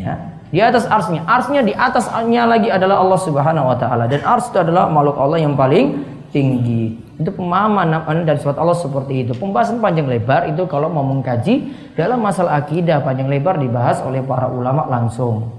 Ya. 0.00 0.14
Di 0.50 0.58
atas 0.58 0.88
arsnya, 0.88 1.22
arsnya 1.28 1.62
di 1.62 1.70
atasnya 1.70 2.42
lagi 2.42 2.72
adalah 2.72 2.98
Allah 2.98 3.20
Subhanahu 3.22 3.70
Wa 3.70 3.76
Taala 3.78 4.04
dan 4.10 4.18
ars 4.26 4.50
itu 4.50 4.58
adalah 4.58 4.90
makhluk 4.90 5.14
Allah 5.14 5.38
yang 5.38 5.54
paling 5.54 6.02
tinggi. 6.34 6.98
Itu 7.20 7.30
pemahaman 7.36 8.26
dari 8.26 8.40
sifat 8.40 8.58
Allah 8.58 8.74
seperti 8.74 9.22
itu. 9.22 9.32
Pembahasan 9.38 9.78
panjang 9.78 10.10
lebar 10.10 10.50
itu 10.50 10.66
kalau 10.66 10.90
mau 10.90 11.06
mengkaji 11.06 11.70
dalam 11.94 12.18
masalah 12.18 12.58
akidah 12.58 12.98
panjang 13.04 13.30
lebar 13.30 13.62
dibahas 13.62 14.02
oleh 14.02 14.24
para 14.26 14.50
ulama 14.50 14.90
langsung. 14.90 15.54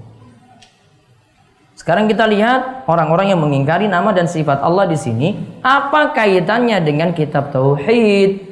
Sekarang 1.72 2.04
kita 2.04 2.28
lihat 2.28 2.84
orang-orang 2.84 3.32
yang 3.32 3.40
mengingkari 3.40 3.88
nama 3.88 4.12
dan 4.12 4.28
sifat 4.28 4.60
Allah 4.60 4.84
di 4.84 4.98
sini, 5.00 5.40
apa 5.64 6.12
kaitannya 6.12 6.84
dengan 6.84 7.16
kitab 7.16 7.48
tauhid? 7.48 8.51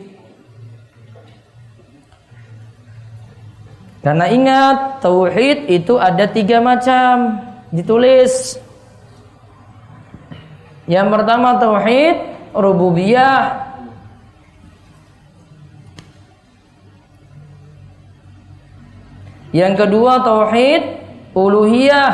Karena 4.01 4.33
ingat 4.33 5.05
tauhid 5.05 5.69
itu 5.69 6.01
ada 6.01 6.25
tiga 6.25 6.57
macam 6.65 7.37
ditulis. 7.69 8.57
Yang 10.89 11.09
pertama 11.13 11.61
tauhid 11.61 12.17
rububiyah. 12.57 13.69
Yang 19.53 19.75
kedua 19.85 20.25
tauhid 20.25 20.83
uluhiyah. 21.37 22.13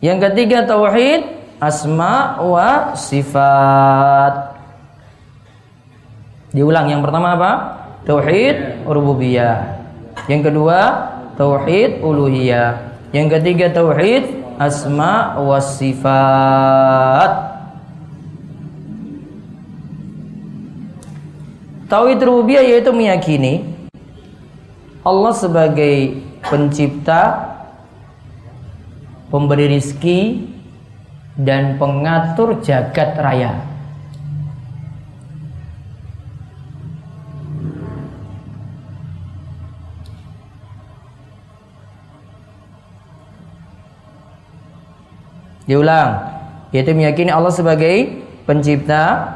Yang 0.00 0.18
ketiga 0.30 0.64
tauhid 0.64 1.20
asma 1.60 2.40
wa 2.40 2.96
sifat. 2.96 4.53
Diulang 6.54 6.86
yang 6.86 7.02
pertama 7.02 7.34
apa? 7.34 7.52
Tauhid 8.06 8.86
rububiyah. 8.86 9.82
Yang 10.30 10.54
kedua 10.54 10.78
tauhid 11.34 11.98
uluhiyah. 11.98 12.94
Yang 13.10 13.26
ketiga 13.38 13.74
tauhid 13.74 14.22
asma 14.54 15.34
wa 15.42 15.58
sifat. 15.58 17.30
Tauhid 21.90 22.22
rububiyah 22.22 22.62
yaitu 22.62 22.94
meyakini 22.94 23.74
Allah 25.04 25.36
sebagai 25.36 26.22
pencipta, 26.40 27.52
pemberi 29.28 29.76
rizki, 29.76 30.48
dan 31.36 31.76
pengatur 31.76 32.62
jagat 32.64 33.18
raya. 33.20 33.73
Diulang, 45.64 46.20
yaitu 46.76 46.92
meyakini 46.92 47.32
Allah 47.32 47.48
sebagai 47.48 48.20
pencipta, 48.44 49.32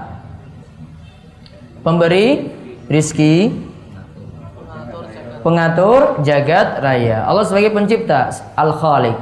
pemberi 1.81 2.53
rizki, 2.93 3.49
pengatur 5.41 6.21
jagat 6.21 6.85
raya. 6.85 7.25
Allah 7.25 7.49
sebagai 7.49 7.73
pencipta, 7.73 8.29
Al-Khaliq. 8.53 9.17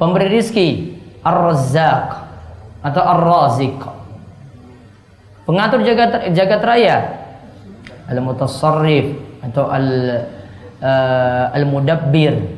Pemberi 0.00 0.28
rizki, 0.40 0.96
Ar-Razzaq 1.20 2.08
atau 2.80 3.02
Ar-Raziq. 3.04 3.76
Pengatur 5.44 5.84
jagat 5.84 6.32
jagat 6.32 6.62
raya, 6.64 6.96
Al-Mutasarrif 8.08 9.14
atau 9.44 9.68
Al 9.68 9.88
uh, 10.80 11.44
Al-Mudabbir. 11.52 12.55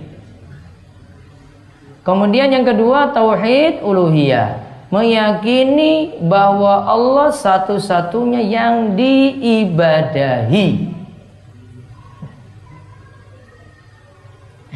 Kemudian 2.09 2.49
yang 2.49 2.65
kedua 2.65 3.13
tauhid 3.13 3.85
uluhiyah, 3.85 4.65
meyakini 4.89 6.17
bahwa 6.25 6.89
Allah 6.89 7.29
satu-satunya 7.37 8.41
yang 8.49 8.97
diibadahi. 8.97 10.89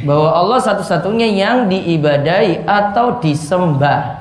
Bahwa 0.05 0.29
Allah 0.29 0.61
satu-satunya 0.61 1.33
yang 1.33 1.73
diibadahi 1.73 2.69
atau 2.69 3.17
disembah. 3.17 4.21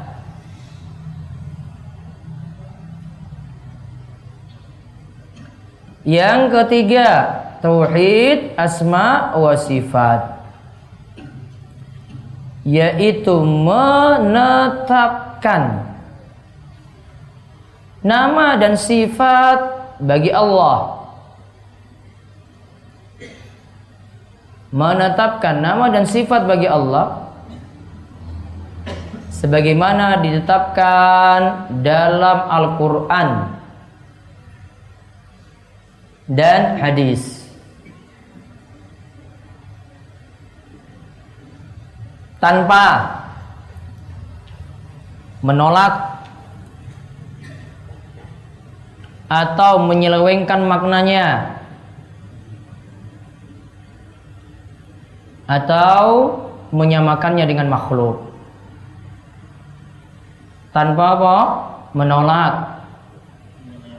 Yang 6.07 6.39
ketiga, 6.47 7.09
tauhid 7.59 8.55
asma 8.55 9.35
wa 9.35 9.51
sifat 9.59 10.40
yaitu 12.61 13.41
menetapkan 13.41 14.61
nama 18.05 18.57
dan 18.57 18.77
sifat 18.77 19.59
bagi 20.01 20.29
Allah. 20.33 21.01
Menetapkan 24.71 25.59
nama 25.59 25.91
dan 25.91 26.07
sifat 26.07 26.47
bagi 26.47 26.63
Allah 26.63 27.27
sebagaimana 29.35 30.23
ditetapkan 30.23 31.67
dalam 31.83 32.37
Al-Qur'an 32.47 33.51
dan 36.29 36.79
hadis 36.79 37.40
tanpa 42.41 42.85
menolak 45.45 46.25
atau 49.31 49.79
menyelewengkan 49.87 50.67
maknanya. 50.67 51.55
Atau 55.47 56.35
menyamakannya 56.71 57.45
dengan 57.47 57.71
makhluk. 57.71 58.23
Tanpa 60.71 61.05
apa? 61.15 61.37
Menolak. 61.91 62.53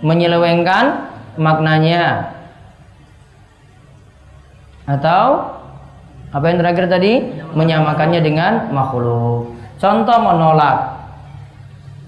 Menyelewengkan 0.00 1.12
maknanya. 1.36 2.32
Atau 4.88 5.61
apa 6.32 6.44
yang 6.48 6.58
terakhir 6.64 6.88
tadi? 6.88 7.20
Menyamakannya 7.52 8.20
dengan 8.24 8.72
makhluk. 8.72 9.52
Contoh 9.76 10.18
menolak. 10.24 11.04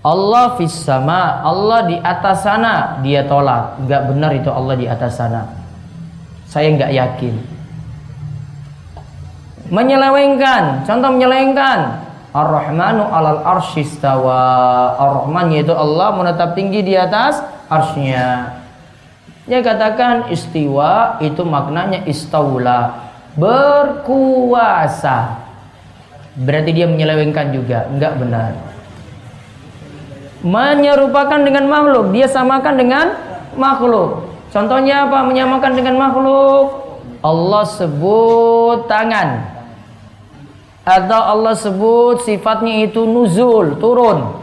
Allah 0.05 0.57
fis 0.57 0.73
sama, 0.73 1.45
Allah 1.45 1.89
di 1.89 1.97
atas 2.01 2.45
sana, 2.45 3.01
dia 3.05 3.25
tolak. 3.25 3.81
Enggak 3.85 4.03
benar 4.09 4.31
itu 4.33 4.49
Allah 4.49 4.75
di 4.81 4.87
atas 4.89 5.21
sana. 5.21 5.49
Saya 6.49 6.73
enggak 6.73 6.93
yakin. 6.93 7.35
Menyelewengkan, 9.69 10.85
contoh 10.89 11.09
menyelewengkan. 11.13 12.05
Ar-Rahmanu 12.33 13.05
alal 13.05 13.41
arsyistawa. 13.45 14.41
Ar-Rahman 15.01 15.53
yaitu 15.53 15.73
Allah 15.73 16.17
menetap 16.17 16.57
tinggi 16.57 16.81
di 16.81 16.97
atas 16.97 17.41
arsnya. 17.69 18.61
Dia 19.45 19.61
katakan 19.61 20.33
istiwa 20.33 21.21
itu 21.21 21.45
maknanya 21.45 22.09
istaula 22.09 23.04
berkuasa. 23.39 25.17
Berarti 26.35 26.71
dia 26.75 26.91
menyelewengkan 26.91 27.55
juga, 27.55 27.87
enggak 27.91 28.19
benar. 28.19 28.59
Menyerupakan 30.45 31.41
dengan 31.41 31.71
makhluk, 31.71 32.11
dia 32.11 32.27
samakan 32.27 32.75
dengan 32.75 33.07
makhluk. 33.55 34.29
Contohnya 34.51 35.07
apa? 35.09 35.23
Menyamakan 35.27 35.73
dengan 35.79 35.95
makhluk. 35.99 36.67
Allah 37.25 37.65
sebut 37.65 38.85
tangan. 38.87 39.51
Atau 40.85 41.17
Allah 41.17 41.57
sebut 41.57 42.21
sifatnya 42.29 42.85
itu 42.85 43.09
nuzul, 43.09 43.81
turun. 43.81 44.37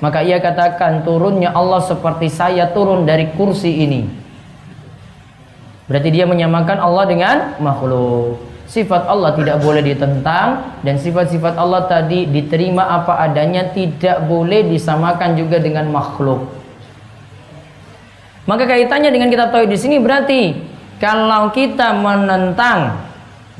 Maka 0.00 0.24
ia 0.24 0.40
katakan 0.40 1.04
turunnya 1.04 1.52
Allah 1.52 1.84
seperti 1.84 2.32
saya 2.32 2.72
turun 2.72 3.04
dari 3.04 3.28
kursi 3.36 3.84
ini. 3.84 4.23
Berarti 5.84 6.08
dia 6.08 6.24
menyamakan 6.24 6.80
Allah 6.80 7.04
dengan 7.04 7.36
makhluk. 7.60 8.40
Sifat 8.64 9.04
Allah 9.04 9.36
tidak 9.36 9.60
boleh 9.60 9.84
ditentang 9.84 10.80
dan 10.80 10.96
sifat-sifat 10.96 11.60
Allah 11.60 11.84
tadi 11.84 12.24
diterima 12.24 12.88
apa 12.88 13.20
adanya 13.20 13.68
tidak 13.68 14.24
boleh 14.24 14.64
disamakan 14.72 15.36
juga 15.36 15.60
dengan 15.60 15.92
makhluk. 15.92 16.48
Maka 18.48 18.64
kaitannya 18.64 19.12
dengan 19.12 19.28
kitab 19.28 19.52
tauhid 19.52 19.68
di 19.68 19.78
sini 19.80 19.96
berarti 20.00 20.56
kalau 20.96 21.52
kita 21.52 21.92
menentang 21.92 22.96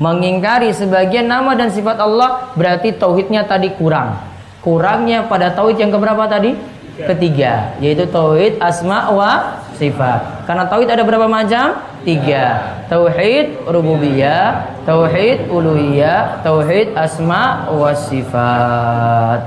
mengingkari 0.01 0.73
sebagian 0.73 1.29
nama 1.29 1.53
dan 1.53 1.69
sifat 1.69 2.01
Allah 2.01 2.49
berarti 2.57 2.93
tauhidnya 2.97 3.45
tadi 3.45 3.69
kurang. 3.77 4.17
Kurangnya 4.65 5.29
pada 5.29 5.53
tauhid 5.53 5.77
yang 5.77 5.93
keberapa 5.93 6.25
tadi? 6.25 6.57
Ketiga, 6.95 7.77
yaitu 7.77 8.09
tauhid 8.09 8.57
asma 8.57 9.13
wa 9.13 9.61
sifat. 9.77 10.47
Karena 10.49 10.65
tauhid 10.65 10.89
ada 10.89 11.05
berapa 11.05 11.29
macam? 11.29 11.77
Tiga. 12.05 12.77
Tauhid 12.85 13.65
rububiyah 13.65 14.77
tauhid 14.85 15.49
uluhiyah 15.49 16.45
tauhid 16.45 16.93
asma 16.93 17.73
wa 17.73 17.91
sifat. 17.91 19.41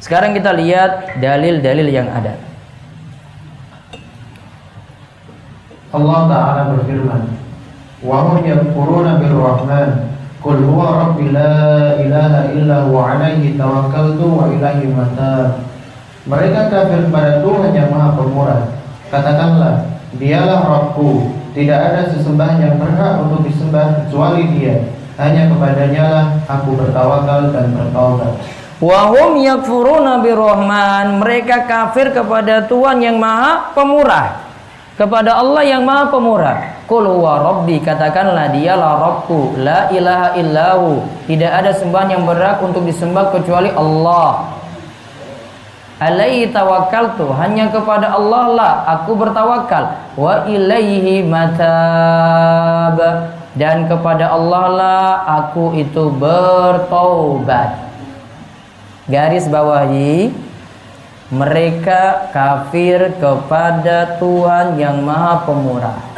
Sekarang 0.00 0.32
kita 0.32 0.56
lihat 0.56 1.20
dalil-dalil 1.20 1.88
yang 1.92 2.08
ada. 2.08 2.36
Allah 5.94 6.20
Ta'ala 6.26 6.62
berfirman 6.74 7.22
wa 8.02 8.16
hum 8.26 8.42
yakfuruna 8.42 9.22
birrahman 9.22 10.10
Qul 10.44 10.60
huwa 10.60 11.08
rabbi 11.08 11.32
la 11.32 11.96
ilaha 12.04 12.52
illa 12.52 12.84
huwa 12.84 13.16
alaihi 13.16 13.56
tawakkaltu 13.56 14.28
wa 14.28 14.44
ilaihi 14.52 14.92
matab. 14.92 15.64
Mereka 16.28 16.68
kafir 16.68 17.08
pada 17.08 17.40
Tuhan 17.40 17.72
yang 17.72 17.88
maha 17.88 18.12
pemurah 18.12 18.83
Katakanlah, 19.14 19.94
dialah 20.18 20.60
Rabbku, 20.66 21.30
tidak 21.54 21.78
ada 21.78 22.10
sesembahan 22.10 22.58
yang 22.58 22.74
berhak 22.82 23.22
untuk 23.22 23.46
disembah 23.46 24.02
kecuali 24.02 24.42
dia. 24.58 24.90
Hanya 25.14 25.46
kepadanya 25.54 26.04
lah 26.10 26.26
aku 26.50 26.74
bertawakal 26.74 27.54
dan 27.54 27.70
bertaubat. 27.78 28.34
Wahum 28.82 29.38
yakfuruna 29.38 30.18
birrahman 30.18 31.22
Mereka 31.22 31.70
kafir 31.70 32.10
kepada 32.10 32.66
Tuhan 32.66 32.98
yang 32.98 33.22
maha 33.22 33.70
pemurah 33.70 34.50
Kepada 34.98 35.38
Allah 35.38 35.62
yang 35.62 35.86
maha 35.86 36.10
pemurah 36.10 36.82
Qul 36.90 37.06
wa 37.06 37.38
rabbi 37.38 37.78
Katakanlah 37.78 38.50
dialah 38.50 38.98
Rabbku 38.98 39.62
La 39.62 39.94
ilaha 39.94 40.34
illahu 40.34 41.06
Tidak 41.30 41.46
ada 41.54 41.70
sembahan 41.70 42.18
yang 42.18 42.26
berhak 42.26 42.58
untuk 42.66 42.82
disembah 42.82 43.30
kecuali 43.30 43.70
Allah 43.70 44.58
alaihi 46.02 46.50
tawakkaltu 46.50 47.30
hanya 47.34 47.70
kepada 47.70 48.14
Allah 48.14 48.44
lah 48.50 48.72
aku 48.98 49.14
bertawakal. 49.18 49.94
Wa 50.14 50.46
ilaihi 50.46 51.26
matab. 51.26 52.98
Dan 53.54 53.86
kepada 53.86 54.34
Allah 54.34 54.64
lah 54.74 55.06
aku 55.38 55.78
itu 55.78 56.10
bertobat 56.10 57.86
garis 59.06 59.46
bawahi 59.46 60.34
mereka 61.30 62.34
kafir 62.34 63.14
kepada 63.22 64.18
Tuhan 64.18 64.74
yang 64.74 65.06
maha 65.06 65.46
pemurah. 65.46 66.14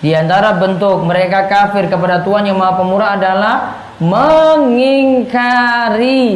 Di 0.00 0.16
antara 0.16 0.56
bentuk 0.56 1.04
mereka 1.04 1.44
kafir 1.44 1.84
kepada 1.92 2.24
Tuhan 2.24 2.48
yang 2.48 2.56
Maha 2.56 2.80
Pemurah 2.80 3.20
adalah 3.20 3.56
mengingkari 4.00 5.28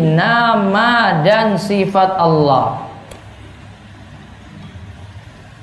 nama 0.05 1.25
dan 1.25 1.57
sifat 1.57 2.13
Allah. 2.21 2.85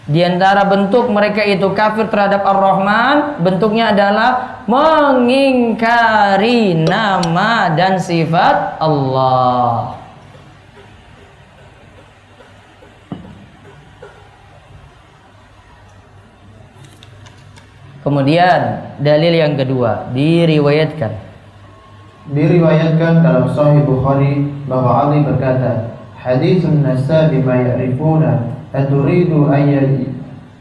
Di 0.09 0.25
antara 0.25 0.65
bentuk 0.65 1.07
mereka 1.13 1.45
itu 1.45 1.71
kafir 1.77 2.09
terhadap 2.09 2.41
Ar-Rahman, 2.43 3.39
bentuknya 3.45 3.93
adalah 3.93 4.59
mengingkari 4.65 5.53
nama 6.73 7.71
dan 7.77 8.01
sifat 8.01 8.81
Allah. 8.81 10.01
Kemudian 18.01 18.81
dalil 18.97 19.33
yang 19.37 19.53
kedua 19.53 20.09
diriwayatkan 20.09 21.30
Diriwayatkan 22.31 23.27
dalam 23.27 23.51
Sahih 23.51 23.83
Bukhari 23.83 24.47
bahwa 24.63 25.03
Ali 25.03 25.19
berkata, 25.27 25.99
"Haditsun 26.15 26.79
nasa 26.79 27.27
bima 27.27 27.59
ya'rifuna, 27.59 28.55
aturidu 28.71 29.51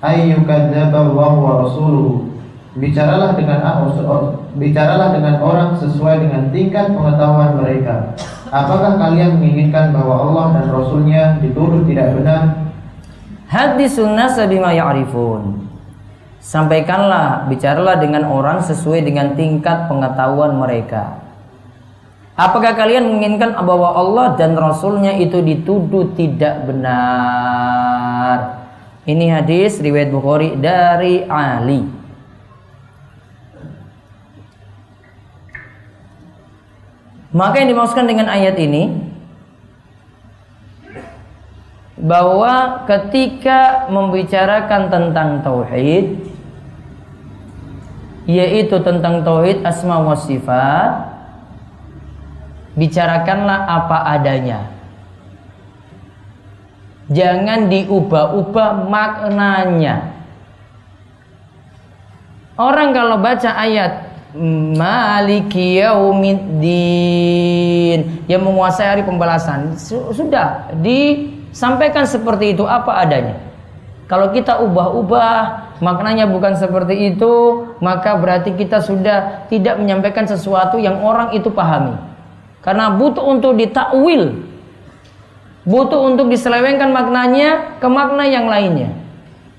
ayyukadzdzaba 0.03 0.99
Allah 0.99 1.33
wa 1.39 1.53
rasuluhu." 1.63 2.27
Bicaralah 2.75 3.39
dengan 3.39 3.87
bicaralah 4.59 5.15
dengan 5.15 5.43
orang 5.43 5.79
sesuai 5.79 6.27
dengan 6.27 6.51
tingkat 6.51 6.91
pengetahuan 6.91 7.55
mereka. 7.63 8.19
Apakah 8.51 8.99
kalian 8.99 9.39
menginginkan 9.39 9.95
bahwa 9.95 10.27
Allah 10.27 10.47
dan 10.59 10.67
Rasulnya 10.75 11.39
dituduh 11.39 11.87
tidak 11.87 12.19
benar? 12.19 12.67
Hadisun 13.47 14.19
nasa 14.19 14.51
bima 14.51 14.75
ya'rifun. 14.75 15.71
Sampaikanlah, 16.43 17.47
bicaralah 17.47 18.03
dengan 18.03 18.27
orang 18.27 18.59
sesuai 18.59 19.07
dengan 19.07 19.39
tingkat 19.39 19.87
pengetahuan 19.87 20.59
mereka. 20.59 21.30
Apakah 22.41 22.73
kalian 22.73 23.05
menginginkan 23.05 23.53
bahwa 23.53 23.93
Allah 23.93 24.33
dan 24.41 24.57
Rasulnya 24.57 25.13
itu 25.21 25.45
dituduh 25.45 26.17
tidak 26.17 26.65
benar? 26.65 28.65
Ini 29.05 29.29
hadis 29.29 29.77
riwayat 29.77 30.09
Bukhari 30.09 30.57
dari 30.57 31.21
Ali. 31.29 31.85
Maka 37.37 37.61
yang 37.61 37.77
dimaksudkan 37.77 38.09
dengan 38.09 38.33
ayat 38.33 38.57
ini 38.57 38.89
bahwa 42.01 42.89
ketika 42.89 43.93
membicarakan 43.93 44.89
tentang 44.89 45.45
tauhid 45.45 46.25
yaitu 48.25 48.81
tentang 48.81 49.21
tauhid 49.21 49.61
asma 49.61 50.01
wa 50.01 50.17
sifat 50.17 51.20
bicarakanlah 52.81 53.69
apa 53.69 54.09
adanya. 54.17 54.73
Jangan 57.13 57.69
diubah-ubah 57.69 58.89
maknanya. 58.89 60.17
Orang 62.57 62.97
kalau 62.97 63.21
baca 63.21 63.53
ayat 63.57 64.09
Maliki 64.79 65.83
yaumiddin 65.83 66.71
yang 68.31 68.47
menguasai 68.47 68.87
hari 68.87 69.03
pembalasan 69.03 69.75
sudah 70.15 70.71
disampaikan 70.79 72.07
seperti 72.07 72.55
itu 72.55 72.63
apa 72.63 73.03
adanya. 73.03 73.35
Kalau 74.07 74.31
kita 74.31 74.63
ubah-ubah 74.63 75.39
maknanya 75.83 76.31
bukan 76.31 76.55
seperti 76.55 77.11
itu 77.11 77.67
maka 77.83 78.15
berarti 78.23 78.55
kita 78.55 78.79
sudah 78.79 79.51
tidak 79.51 79.75
menyampaikan 79.83 80.31
sesuatu 80.31 80.79
yang 80.79 81.03
orang 81.03 81.35
itu 81.35 81.51
pahami 81.51 82.10
karena 82.61 82.93
butuh 82.93 83.25
untuk 83.25 83.57
ditakwil. 83.57 84.49
Butuh 85.61 86.01
untuk 86.09 86.33
diselewengkan 86.33 86.89
maknanya 86.89 87.77
ke 87.79 87.89
makna 87.89 88.25
yang 88.25 88.49
lainnya. 88.49 88.97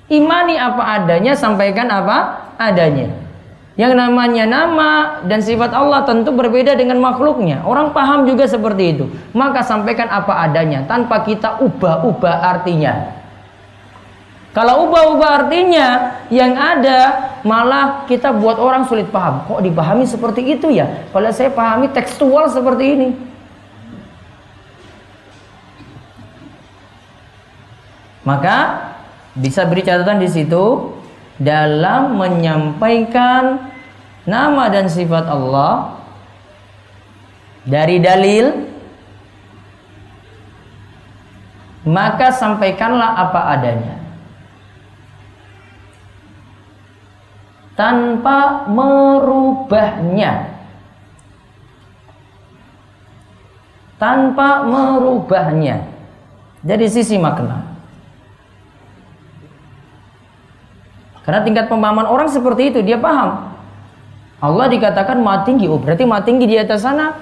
Imani 0.10 0.58
apa 0.58 0.98
adanya, 0.98 1.38
sampaikan 1.38 1.88
apa 1.88 2.50
adanya. 2.58 3.14
Yang 3.80 3.94
namanya 3.96 4.44
nama 4.44 4.90
dan 5.24 5.40
sifat 5.40 5.72
Allah 5.72 6.04
tentu 6.04 6.36
berbeda 6.36 6.76
dengan 6.76 7.00
makhluknya. 7.00 7.64
Orang 7.64 7.96
paham 7.96 8.28
juga 8.28 8.44
seperti 8.44 8.98
itu. 8.98 9.06
Maka 9.32 9.64
sampaikan 9.64 10.12
apa 10.12 10.44
adanya 10.44 10.84
tanpa 10.84 11.24
kita 11.24 11.64
ubah-ubah 11.64 12.36
artinya. 12.44 13.21
Kalau 14.52 14.92
ubah-ubah 14.92 15.48
artinya 15.48 16.20
yang 16.28 16.60
ada 16.60 17.32
malah 17.48 18.04
kita 18.04 18.36
buat 18.36 18.60
orang 18.60 18.84
sulit 18.84 19.08
paham. 19.08 19.48
Kok 19.48 19.64
dipahami 19.64 20.04
seperti 20.04 20.44
itu 20.44 20.68
ya? 20.68 21.08
Kalau 21.16 21.32
saya 21.32 21.56
pahami 21.56 21.88
tekstual 21.96 22.52
seperti 22.52 22.86
ini. 22.92 23.10
Maka 28.28 28.92
bisa 29.40 29.64
beri 29.64 29.88
catatan 29.88 30.20
di 30.20 30.28
situ 30.28 30.94
dalam 31.40 32.20
menyampaikan 32.20 33.72
nama 34.28 34.68
dan 34.68 34.92
sifat 34.92 35.26
Allah 35.26 35.98
dari 37.66 37.98
dalil 37.98 38.70
maka 41.82 42.30
sampaikanlah 42.30 43.18
apa 43.18 43.42
adanya. 43.58 44.01
Tanpa 47.82 48.70
merubahnya. 48.70 50.54
Tanpa 53.98 54.70
merubahnya. 54.70 55.90
Jadi 56.62 56.86
sisi 56.86 57.18
makna. 57.18 57.66
Karena 61.26 61.42
tingkat 61.42 61.66
pemahaman 61.74 62.06
orang 62.06 62.30
seperti 62.30 62.70
itu 62.70 62.86
dia 62.86 63.02
paham. 63.02 63.50
Allah 64.38 64.70
dikatakan 64.70 65.18
maha 65.18 65.42
tinggi. 65.46 65.66
Oh 65.66 65.82
berarti 65.82 66.06
maha 66.06 66.22
tinggi 66.22 66.46
di 66.46 66.62
atas 66.62 66.86
sana 66.86 67.18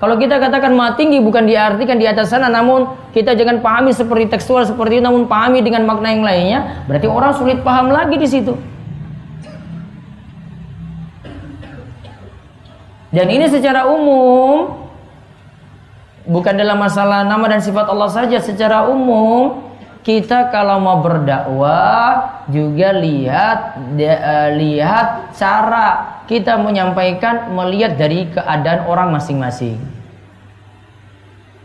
kalau 0.00 0.16
kita 0.16 0.40
katakan 0.40 0.72
maha 0.72 0.96
tinggi 0.96 1.20
bukan 1.20 1.44
diartikan 1.44 2.00
di 2.00 2.08
atas 2.08 2.32
sana 2.32 2.48
namun 2.48 2.88
kita 3.12 3.36
jangan 3.36 3.60
pahami 3.60 3.92
seperti 3.92 4.32
tekstual 4.32 4.64
seperti 4.64 4.96
itu 4.96 5.04
namun 5.04 5.28
pahami 5.28 5.60
dengan 5.60 5.84
makna 5.84 6.08
yang 6.08 6.24
lainnya, 6.24 6.88
berarti 6.88 7.04
orang 7.04 7.36
sulit 7.36 7.60
paham 7.60 7.92
lagi 7.92 8.16
di 8.16 8.24
situ. 8.24 8.56
Dan 13.12 13.26
ini 13.28 13.44
secara 13.52 13.84
umum 13.92 14.88
bukan 16.24 16.54
dalam 16.56 16.80
masalah 16.80 17.26
nama 17.28 17.44
dan 17.52 17.60
sifat 17.60 17.84
Allah 17.84 18.08
saja, 18.08 18.40
secara 18.40 18.88
umum 18.88 19.68
kita 20.00 20.48
kalau 20.48 20.80
mau 20.80 21.04
berdakwah 21.04 22.40
juga 22.48 22.96
lihat 22.96 23.76
uh, 24.00 24.48
lihat 24.56 25.36
cara 25.36 26.19
kita 26.30 26.54
menyampaikan 26.62 27.50
melihat 27.50 27.98
dari 27.98 28.30
keadaan 28.30 28.86
orang 28.86 29.10
masing-masing. 29.10 29.82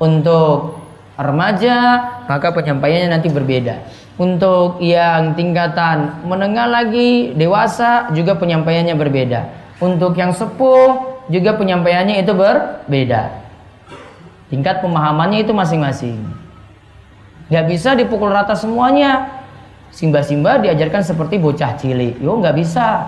Untuk 0.02 0.82
remaja 1.22 1.78
maka 2.26 2.50
penyampaiannya 2.50 3.14
nanti 3.14 3.30
berbeda. 3.30 3.86
Untuk 4.18 4.82
yang 4.82 5.38
tingkatan 5.38 6.26
menengah 6.26 6.66
lagi 6.66 7.38
dewasa 7.38 8.10
juga 8.18 8.34
penyampaiannya 8.42 8.98
berbeda. 8.98 9.42
Untuk 9.78 10.18
yang 10.18 10.34
sepuh 10.34 11.22
juga 11.30 11.54
penyampaiannya 11.62 12.26
itu 12.26 12.34
berbeda. 12.34 13.46
Tingkat 14.50 14.82
pemahamannya 14.82 15.46
itu 15.46 15.54
masing-masing. 15.54 16.26
Gak 17.54 17.70
bisa 17.70 17.94
dipukul 17.94 18.34
rata 18.34 18.58
semuanya. 18.58 19.30
Simba-simba 19.94 20.58
diajarkan 20.58 21.06
seperti 21.06 21.38
bocah 21.38 21.78
cilik. 21.78 22.18
Yo 22.18 22.36
nggak 22.36 22.58
bisa. 22.58 23.06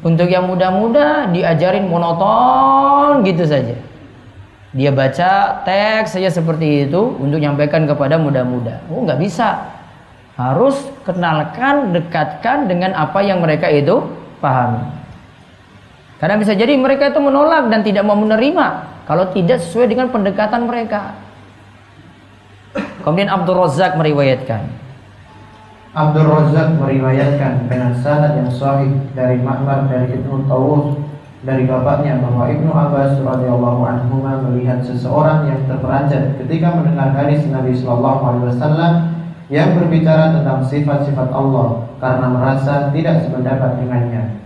Untuk 0.00 0.32
yang 0.32 0.48
muda-muda 0.48 1.28
diajarin 1.28 1.84
monoton 1.84 3.20
gitu 3.24 3.44
saja. 3.44 3.76
Dia 4.70 4.94
baca 4.94 5.60
teks 5.66 6.16
saja 6.16 6.30
seperti 6.30 6.88
itu 6.88 7.00
untuk 7.18 7.42
menyampaikan 7.42 7.84
kepada 7.84 8.16
muda-muda. 8.16 8.80
Oh 8.88 9.04
nggak 9.04 9.20
bisa. 9.20 9.76
Harus 10.40 10.78
kenalkan, 11.04 11.92
dekatkan 11.92 12.64
dengan 12.64 12.96
apa 12.96 13.20
yang 13.20 13.44
mereka 13.44 13.68
itu 13.68 14.00
pahami. 14.40 14.88
Karena 16.16 16.40
bisa 16.40 16.56
jadi 16.56 16.76
mereka 16.80 17.12
itu 17.12 17.20
menolak 17.20 17.68
dan 17.68 17.84
tidak 17.84 18.04
mau 18.08 18.16
menerima 18.16 18.66
kalau 19.04 19.28
tidak 19.36 19.60
sesuai 19.60 19.90
dengan 19.90 20.08
pendekatan 20.08 20.64
mereka. 20.64 21.12
Kemudian 23.02 23.28
Abdul 23.28 23.58
Razak 23.58 23.98
meriwayatkan. 23.98 24.89
Abdul 25.90 26.30
Razak 26.30 26.78
meriwayatkan 26.78 27.66
dengan 27.66 27.90
sanad 27.98 28.38
yang 28.38 28.46
sahih 28.46 28.94
dari 29.10 29.42
Ma'mar 29.42 29.90
dari 29.90 30.22
Ibnu 30.22 30.46
Tawus 30.46 30.94
dari 31.42 31.66
bapaknya 31.66 32.22
bahwa 32.22 32.46
Ibnu 32.46 32.70
Abbas 32.70 33.18
radhiyallahu 33.18 33.82
anhu 33.82 34.22
melihat 34.22 34.86
seseorang 34.86 35.50
yang 35.50 35.66
terperanjat 35.66 36.38
ketika 36.38 36.78
mendengar 36.78 37.10
hadis 37.10 37.42
Nabi 37.50 37.74
sallallahu 37.74 38.22
alaihi 38.22 38.46
wasallam 38.54 38.92
yang 39.50 39.74
berbicara 39.74 40.30
tentang 40.30 40.62
sifat-sifat 40.62 41.28
Allah 41.34 41.90
karena 41.98 42.26
merasa 42.38 42.94
tidak 42.94 43.26
sependapat 43.26 43.82
dengannya. 43.82 44.38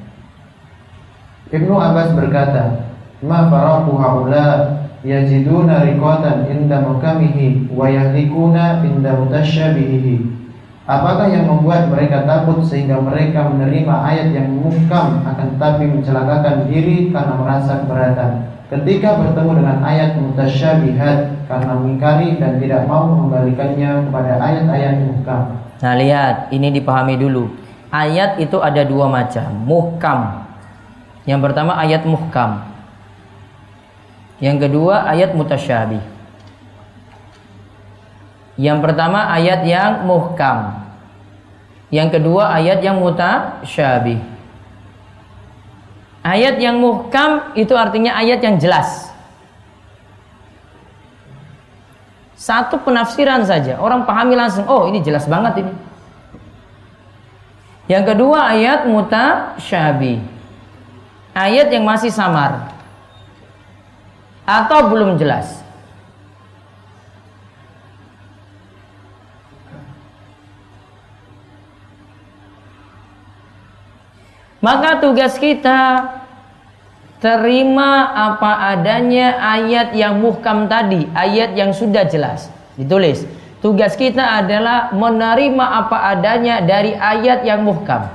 Ibnu 1.53 1.77
Abbas 1.77 2.17
berkata, 2.17 2.89
"Ma 3.21 3.53
faraqu 3.53 3.93
haula 4.01 4.81
yajiduna 5.05 5.85
riqatan 5.93 6.49
inda 6.49 6.81
mukamihi 6.89 7.69
wa 7.69 7.85
yahlikuna 7.85 8.81
inda 8.81 9.13
mutasyabihihi 9.13 10.44
Apakah 10.85 11.33
yang 11.33 11.49
membuat 11.49 11.89
mereka 11.89 12.29
takut 12.29 12.61
sehingga 12.61 13.01
mereka 13.01 13.49
menerima 13.49 13.95
ayat 14.05 14.37
yang 14.37 14.53
mukam 14.53 15.25
akan 15.25 15.57
tetapi 15.57 15.89
mencelakakan 15.89 16.69
diri 16.69 17.09
karena 17.09 17.41
merasa 17.41 17.81
keberatan 17.81 18.53
ketika 18.69 19.21
bertemu 19.21 19.53
dengan 19.61 19.79
ayat 19.85 20.17
mutasyabihat 20.17 21.49
karena 21.49 21.73
mengingkari 21.77 22.37
dan 22.41 22.57
tidak 22.57 22.89
mau 22.89 23.09
mengembalikannya 23.13 24.09
kepada 24.09 24.33
ayat-ayat 24.41 24.95
mukam. 25.05 25.43
Nah 25.85 25.95
lihat 26.01 26.49
ini 26.53 26.69
dipahami 26.73 27.17
dulu 27.21 27.53
ayat 27.93 28.41
itu 28.41 28.59
ada 28.59 28.83
dua 28.83 29.07
macam, 29.07 29.49
muhkam. 29.63 30.49
Yang 31.25 31.41
pertama 31.49 31.79
ayat 31.79 32.03
muhkam. 32.05 32.67
Yang 34.43 34.69
kedua 34.69 35.09
ayat 35.09 35.33
mutasyabih. 35.33 36.14
Yang 38.55 38.79
pertama 38.87 39.27
ayat 39.35 39.67
yang 39.67 40.07
muhkam. 40.07 40.87
Yang 41.91 42.19
kedua 42.19 42.55
ayat 42.55 42.83
yang 42.83 43.03
mutasyabih. 43.03 44.19
Ayat 46.25 46.57
yang 46.57 46.81
muhkam 46.81 47.53
itu 47.59 47.75
artinya 47.77 48.17
ayat 48.17 48.41
yang 48.41 48.57
jelas. 48.57 49.13
Satu 52.35 52.81
penafsiran 52.83 53.45
saja, 53.45 53.81
orang 53.81 54.05
pahami 54.05 54.37
langsung, 54.37 54.69
oh 54.69 54.85
ini 54.85 55.01
jelas 55.01 55.25
banget 55.25 55.65
ini. 55.65 55.73
Yang 57.89 58.05
kedua 58.17 58.53
ayat 58.57 58.89
mutasyabi. 58.89 60.21
Ayat 61.37 61.69
yang 61.69 61.85
masih 61.85 62.09
samar. 62.09 62.73
Atau 64.45 64.93
belum 64.93 65.17
jelas. 65.21 65.61
Maka 74.65 74.97
tugas 74.97 75.37
kita 75.37 76.09
terima 77.21 78.09
apa 78.17 78.73
adanya 78.73 79.37
ayat 79.37 79.93
yang 79.93 80.25
muhkam 80.25 80.65
tadi, 80.73 81.05
ayat 81.13 81.53
yang 81.53 81.77
sudah 81.77 82.09
jelas. 82.09 82.49
Ditulis. 82.81 83.29
Tugas 83.61 83.93
kita 83.93 84.41
adalah 84.41 84.93
menerima 84.97 85.65
apa 85.85 86.17
adanya 86.17 86.65
dari 86.65 86.97
ayat 86.97 87.45
yang 87.45 87.61
muhkam. 87.61 88.09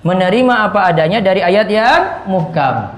Menerima 0.00 0.54
apa 0.68 0.80
adanya 0.92 1.20
dari 1.20 1.44
ayat 1.44 1.68
yang 1.68 2.00
muhkam. 2.24 2.88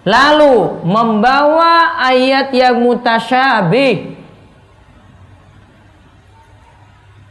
Lalu 0.00 0.80
membawa 0.84 2.00
ayat 2.00 2.48
yang 2.56 2.80
mutasyabih 2.80 4.16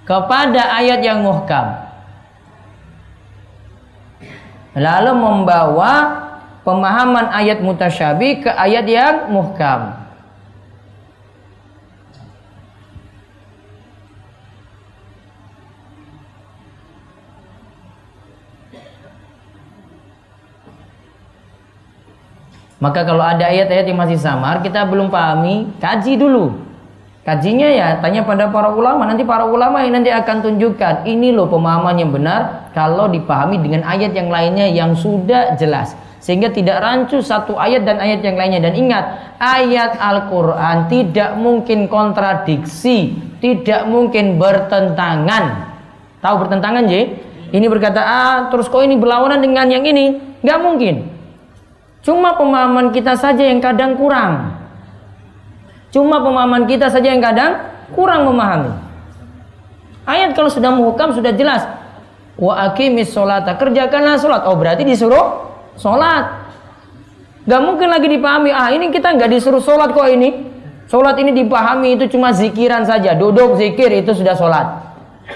kepada 0.06 0.78
ayat 0.78 1.02
yang 1.02 1.26
muhkam. 1.26 1.90
Lalu 4.78 5.12
membawa 5.18 5.94
pemahaman 6.62 7.34
ayat 7.34 7.62
mutasyabih 7.62 8.46
ke 8.46 8.50
ayat 8.54 8.86
yang 8.86 9.16
muhkam. 9.34 10.09
Maka 22.80 23.04
kalau 23.04 23.20
ada 23.20 23.44
ayat-ayat 23.52 23.92
yang 23.92 24.00
masih 24.00 24.16
samar, 24.16 24.64
kita 24.64 24.88
belum 24.88 25.12
pahami, 25.12 25.68
kaji 25.84 26.16
dulu. 26.16 26.56
Kajinya 27.28 27.68
ya 27.70 27.88
tanya 28.00 28.24
pada 28.24 28.48
para 28.48 28.72
ulama. 28.72 29.04
Nanti 29.04 29.28
para 29.28 29.44
ulama 29.44 29.84
yang 29.84 30.00
nanti 30.00 30.10
akan 30.10 30.40
tunjukkan 30.40 31.04
ini 31.04 31.36
loh 31.36 31.52
pemahaman 31.52 32.00
yang 32.00 32.10
benar 32.10 32.72
kalau 32.72 33.12
dipahami 33.12 33.60
dengan 33.60 33.84
ayat 33.84 34.16
yang 34.16 34.32
lainnya 34.32 34.66
yang 34.72 34.96
sudah 34.96 35.60
jelas. 35.60 35.94
Sehingga 36.24 36.50
tidak 36.50 36.80
rancu 36.80 37.20
satu 37.20 37.60
ayat 37.60 37.84
dan 37.84 38.00
ayat 38.00 38.24
yang 38.24 38.40
lainnya. 38.40 38.64
Dan 38.64 38.74
ingat, 38.80 39.36
ayat 39.38 40.00
Al-Quran 40.00 40.88
tidak 40.88 41.36
mungkin 41.36 41.92
kontradiksi, 41.92 43.14
tidak 43.44 43.86
mungkin 43.86 44.40
bertentangan. 44.40 45.70
Tahu 46.24 46.36
bertentangan, 46.48 46.88
J? 46.88 46.94
Ini 47.50 47.66
berkata 47.68 48.02
ah 48.02 48.38
terus 48.48 48.72
kok 48.72 48.82
ini 48.82 48.96
berlawanan 48.96 49.44
dengan 49.44 49.68
yang 49.68 49.84
ini? 49.84 50.40
Gak 50.42 50.60
mungkin. 50.64 51.19
Cuma 52.00 52.40
pemahaman 52.40 52.96
kita 52.96 53.16
saja 53.20 53.44
yang 53.44 53.60
kadang 53.60 54.00
kurang. 54.00 54.56
Cuma 55.90 56.22
pemahaman 56.22 56.70
kita 56.70 56.88
saja 56.88 57.12
yang 57.12 57.20
kadang 57.20 57.60
kurang 57.92 58.30
memahami. 58.30 58.72
Ayat 60.06 60.34
kalau 60.34 60.50
sudah 60.50 60.72
muhkam 60.74 61.14
sudah 61.14 61.34
jelas. 61.36 61.66
Wa 62.40 62.72
aqimis 62.72 63.12
sholata. 63.12 63.60
Kerjakanlah 63.60 64.16
sholat. 64.18 64.42
Oh 64.48 64.56
berarti 64.56 64.88
disuruh 64.88 65.50
sholat. 65.76 66.50
Gak 67.46 67.62
mungkin 67.62 67.90
lagi 67.92 68.08
dipahami. 68.08 68.54
Ah 68.54 68.70
ini 68.72 68.94
kita 68.94 69.14
nggak 69.18 69.30
disuruh 69.34 69.62
sholat 69.62 69.92
kok 69.92 70.08
ini. 70.08 70.50
Sholat 70.90 71.20
ini 71.22 71.36
dipahami 71.36 72.00
itu 72.00 72.10
cuma 72.16 72.34
zikiran 72.34 72.88
saja. 72.88 73.14
Duduk 73.14 73.60
zikir 73.60 73.92
itu 73.94 74.16
sudah 74.16 74.34
sholat. 74.34 74.68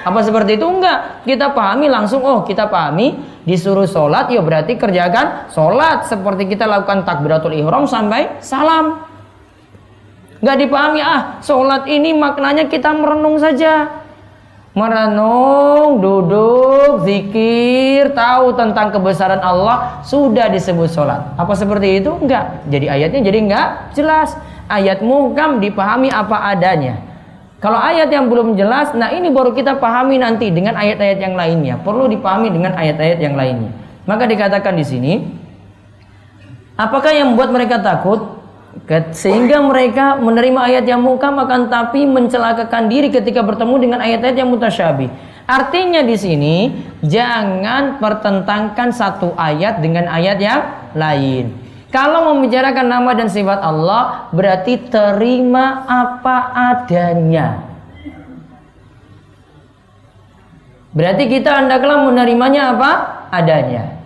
Apa 0.02 0.26
seperti 0.26 0.58
itu? 0.58 0.66
Enggak. 0.66 1.22
Kita 1.28 1.54
pahami 1.54 1.92
langsung. 1.92 2.26
Oh 2.26 2.42
kita 2.42 2.66
pahami. 2.70 3.33
Disuruh 3.44 3.88
sholat. 3.88 4.32
Ya 4.32 4.40
berarti 4.40 4.80
kerjakan 4.80 5.52
sholat. 5.52 6.08
Seperti 6.08 6.48
kita 6.48 6.68
lakukan 6.68 7.04
takbiratul 7.04 7.56
ihram 7.56 7.88
sampai 7.88 8.40
salam. 8.40 9.04
Nggak 10.44 10.58
dipahami 10.60 11.00
ah 11.00 11.40
sholat 11.40 11.88
ini 11.88 12.12
maknanya 12.12 12.68
kita 12.68 12.92
merenung 12.92 13.40
saja. 13.40 14.04
Merenung 14.74 16.02
duduk 16.02 17.06
zikir 17.06 18.12
tahu 18.18 18.58
tentang 18.58 18.90
kebesaran 18.92 19.40
Allah. 19.40 20.02
Sudah 20.04 20.50
disebut 20.50 20.90
sholat. 20.90 21.38
Apa 21.38 21.54
seperti 21.54 22.02
itu? 22.02 22.12
Enggak 22.12 22.66
jadi 22.68 23.00
ayatnya 23.00 23.22
jadi 23.24 23.38
enggak 23.40 23.68
jelas. 23.96 24.36
Ayat 24.68 25.04
muhkam 25.04 25.60
dipahami 25.60 26.08
apa 26.08 26.50
adanya 26.56 27.13
kalau 27.64 27.80
ayat 27.80 28.12
yang 28.12 28.28
belum 28.28 28.60
jelas 28.60 28.92
nah 28.92 29.16
ini 29.16 29.32
baru 29.32 29.56
kita 29.56 29.80
pahami 29.80 30.20
nanti 30.20 30.52
dengan 30.52 30.76
ayat-ayat 30.76 31.20
yang 31.24 31.40
lainnya 31.40 31.80
perlu 31.80 32.12
dipahami 32.12 32.52
dengan 32.52 32.76
ayat-ayat 32.76 33.20
yang 33.24 33.40
lainnya 33.40 33.72
maka 34.04 34.28
dikatakan 34.28 34.76
di 34.76 34.84
sini 34.84 35.14
apakah 36.76 37.16
yang 37.16 37.32
membuat 37.32 37.56
mereka 37.56 37.80
takut 37.80 38.44
sehingga 39.14 39.62
mereka 39.62 40.18
menerima 40.18 40.60
ayat 40.60 40.86
yang 40.90 41.00
muhkam 41.00 41.38
akan 41.38 41.70
tapi 41.70 42.04
mencelakakan 42.10 42.90
diri 42.90 43.14
ketika 43.14 43.46
bertemu 43.46 43.76
dengan 43.80 44.00
ayat-ayat 44.02 44.34
yang 44.34 44.50
mutasyabih. 44.50 45.10
Artinya 45.44 46.02
di 46.02 46.16
sini 46.18 46.56
jangan 47.06 48.02
pertentangkan 48.02 48.90
satu 48.90 49.36
ayat 49.38 49.78
dengan 49.84 50.10
ayat 50.10 50.38
yang 50.42 50.62
lain. 50.98 51.63
Kalau 51.94 52.34
membicarakan 52.34 52.90
nama 52.90 53.14
dan 53.14 53.30
sifat 53.30 53.62
Allah 53.62 54.34
berarti 54.34 54.82
terima 54.90 55.86
apa 55.86 56.50
adanya. 56.74 57.70
Berarti 60.90 61.30
kita 61.30 61.54
hendaklah 61.62 62.10
menerimanya 62.10 62.74
apa 62.74 62.92
adanya. 63.30 64.02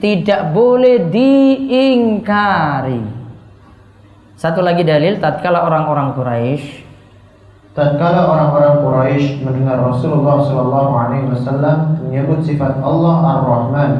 Tidak 0.00 0.56
boleh 0.56 1.12
diingkari. 1.12 3.04
Satu 4.40 4.64
lagi 4.64 4.84
dalil 4.84 5.20
tatkala 5.20 5.68
orang-orang 5.68 6.16
Quraisy 6.16 6.86
tatkala 7.76 8.24
orang-orang 8.24 8.80
Quraisy 8.80 9.44
mendengar 9.44 9.76
Rasulullah 9.84 10.40
Shallallahu 10.40 10.92
alaihi 10.96 11.28
wasallam 11.28 12.00
menyebut 12.08 12.40
sifat 12.40 12.80
Allah 12.80 13.36
Ar-Rahman, 13.36 13.92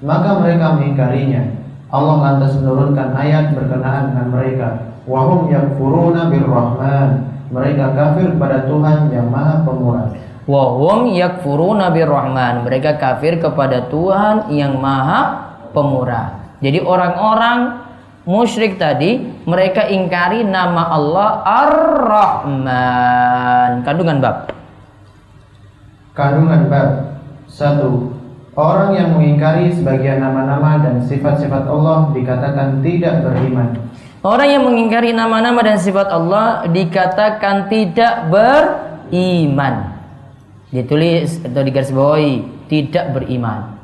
maka 0.00 0.40
mereka 0.40 0.80
mengingkarinya. 0.80 1.57
Allah 1.88 2.16
lantas 2.20 2.52
menurunkan 2.60 3.16
ayat 3.16 3.56
berkenaan 3.56 4.12
dengan 4.12 4.28
mereka. 4.28 4.68
Wahum 5.08 5.48
yakfuruna 5.48 6.28
birrahman. 6.28 7.24
Mereka 7.48 7.96
kafir 7.96 8.36
kepada 8.36 8.68
Tuhan 8.68 9.08
yang 9.08 9.32
Maha 9.32 9.64
Pemurah. 9.64 10.12
Wahum 10.44 11.08
yakfuruna 11.16 11.88
birrahman. 11.88 12.68
Mereka 12.68 13.00
kafir 13.00 13.40
kepada 13.40 13.88
Tuhan 13.88 14.52
yang 14.52 14.76
Maha 14.76 15.48
Pemurah. 15.72 16.52
Jadi 16.60 16.84
orang-orang 16.84 17.88
musyrik 18.28 18.76
tadi 18.76 19.24
mereka 19.48 19.88
ingkari 19.88 20.44
nama 20.44 20.92
Allah 20.92 21.40
Ar-Rahman. 21.64 22.68
Kandungan 23.80 24.20
bab. 24.20 24.52
Kandungan 26.12 26.68
bab. 26.68 27.16
Satu. 27.48 28.17
Orang 28.58 28.90
yang 28.98 29.14
mengingkari 29.14 29.70
sebagian 29.70 30.18
nama-nama 30.18 30.82
dan 30.82 30.98
sifat-sifat 31.06 31.70
Allah 31.70 32.10
dikatakan 32.10 32.82
tidak 32.82 33.22
beriman. 33.22 33.70
Orang 34.26 34.50
yang 34.50 34.66
mengingkari 34.66 35.14
nama-nama 35.14 35.62
dan 35.62 35.78
sifat 35.78 36.10
Allah 36.10 36.66
dikatakan 36.66 37.70
tidak 37.70 38.26
beriman. 38.26 39.94
Ditulis 40.74 41.38
atau 41.38 41.62
digarisbawahi 41.62 42.66
tidak 42.66 43.14
beriman. 43.14 43.78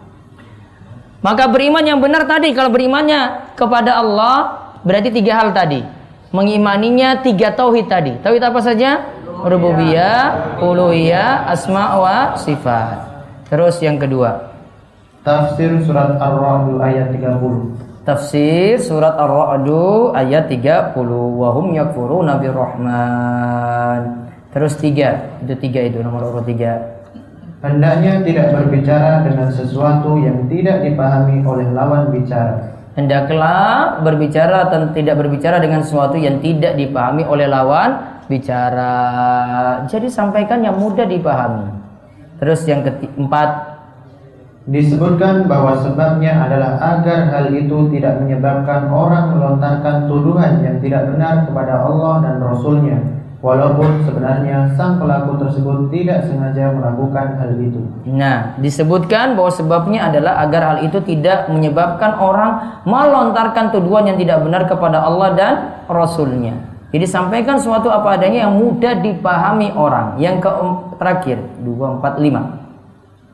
Maka 1.23 1.47
beriman 1.47 1.87
yang 1.87 2.03
benar 2.03 2.27
tadi 2.27 2.51
kalau 2.51 2.75
berimannya 2.75 3.55
kepada 3.55 4.03
Allah 4.03 4.59
berarti 4.83 5.15
tiga 5.15 5.39
hal 5.39 5.55
tadi. 5.55 5.87
Mengimaninya 6.35 7.23
tiga 7.23 7.55
tauhid 7.55 7.87
tadi. 7.87 8.19
Tauhid 8.27 8.43
apa 8.43 8.59
saja? 8.59 9.07
Rububiyah, 9.39 10.59
uluhiyah, 10.59 11.47
asma 11.47 11.95
wa 11.95 12.19
sifat. 12.35 13.07
Terus 13.47 13.79
yang 13.79 14.03
kedua. 14.03 14.54
Tafsir 15.25 15.73
surat 15.89 16.21
Ar-Ra'd 16.21 16.85
ayat 16.85 17.09
30. 17.17 18.05
Tafsir 18.05 18.77
surat 18.77 19.17
Ar-Ra'd 19.17 19.65
ayat 20.13 20.53
30. 20.53 20.93
Wa 21.41 21.49
hum 21.57 21.73
yakfuruna 21.73 22.37
birrahman. 22.37 24.29
Terus 24.53 24.77
tiga, 24.77 25.41
itu 25.41 25.57
tiga 25.57 25.81
itu 25.81 26.05
nomor 26.05 26.29
urut 26.29 26.45
tiga. 26.45 26.77
Hendaknya 27.65 28.21
tidak 28.21 28.53
berbicara 28.53 29.25
dengan 29.25 29.49
sesuatu 29.49 30.21
yang 30.21 30.45
tidak 30.53 30.85
dipahami 30.85 31.41
oleh 31.41 31.73
lawan 31.73 32.13
bicara. 32.13 32.77
Hendaklah 32.93 34.05
berbicara 34.05 34.69
dan 34.69 34.93
tidak 34.93 35.25
berbicara 35.25 35.57
dengan 35.57 35.81
sesuatu 35.81 36.21
yang 36.21 36.39
tidak 36.45 36.77
dipahami 36.77 37.25
oleh 37.25 37.49
lawan 37.49 38.21
bicara. 38.29 38.93
Jadi 39.89 40.07
sampaikan 40.13 40.61
yang 40.61 40.77
mudah 40.77 41.09
dipahami. 41.09 41.73
Terus 42.39 42.63
yang 42.69 42.85
keempat, 42.85 43.74
Disebutkan 44.65 45.45
bahwa 45.45 45.77
sebabnya 45.77 46.41
adalah 46.49 46.81
agar 46.81 47.29
hal 47.29 47.53
itu 47.53 47.85
tidak 47.93 48.17
menyebabkan 48.25 48.89
orang 48.89 49.37
melontarkan 49.37 50.09
tuduhan 50.09 50.65
yang 50.65 50.81
tidak 50.81 51.05
benar 51.13 51.45
kepada 51.45 51.85
Allah 51.85 52.25
dan 52.25 52.41
Rasulnya 52.41 52.97
Walaupun 53.45 54.09
sebenarnya 54.09 54.73
sang 54.73 54.97
pelaku 54.97 55.37
tersebut 55.37 55.93
tidak 55.93 56.25
sengaja 56.25 56.73
melakukan 56.73 57.37
hal 57.37 57.53
itu 57.61 57.77
Nah, 58.09 58.57
disebutkan 58.57 59.37
bahwa 59.37 59.53
sebabnya 59.53 60.09
adalah 60.09 60.41
agar 60.41 60.63
hal 60.65 60.79
itu 60.89 60.97
tidak 61.05 61.53
menyebabkan 61.53 62.17
orang 62.17 62.81
melontarkan 62.89 63.69
tuduhan 63.69 64.09
yang 64.09 64.17
tidak 64.17 64.41
benar 64.41 64.65
kepada 64.65 65.05
Allah 65.05 65.29
dan 65.37 65.55
Rasulnya. 65.93 66.57
Jadi 66.89 67.05
sampaikan 67.05 67.61
suatu 67.61 67.93
apa 67.93 68.17
adanya 68.17 68.49
yang 68.49 68.57
mudah 68.57 68.97
dipahami 69.05 69.77
orang. 69.77 70.17
Yang 70.17 70.49
ke 70.49 70.51
terakhir, 70.97 71.37
245. 71.69 72.64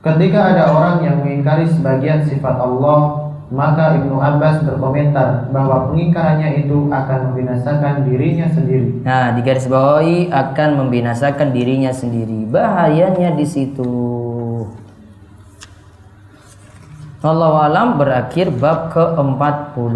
Ketika 0.00 0.56
ada 0.56 0.72
orang 0.72 1.04
yang 1.04 1.20
mengingkari 1.20 1.68
sebagian 1.68 2.24
sifat 2.24 2.56
Allah 2.56 3.30
Maka 3.50 3.98
Ibnu 3.98 4.22
Abbas 4.22 4.62
berkomentar 4.62 5.50
bahwa 5.50 5.90
pengingkarannya 5.90 6.64
itu 6.64 6.86
akan 6.86 7.34
membinasakan 7.34 8.06
dirinya 8.06 8.46
sendiri 8.46 9.02
Nah, 9.02 9.34
di 9.34 9.42
garis 9.42 9.66
bawahi 9.66 10.30
akan 10.30 10.86
membinasakan 10.86 11.50
dirinya 11.50 11.90
sendiri. 11.90 12.46
Bahayanya 12.46 13.34
di 13.34 13.46
situ. 13.48 13.90
Allah 17.20 17.68
alam 17.68 17.98
berakhir 18.00 18.54
bab 18.54 18.94
ke-40. 18.94 19.94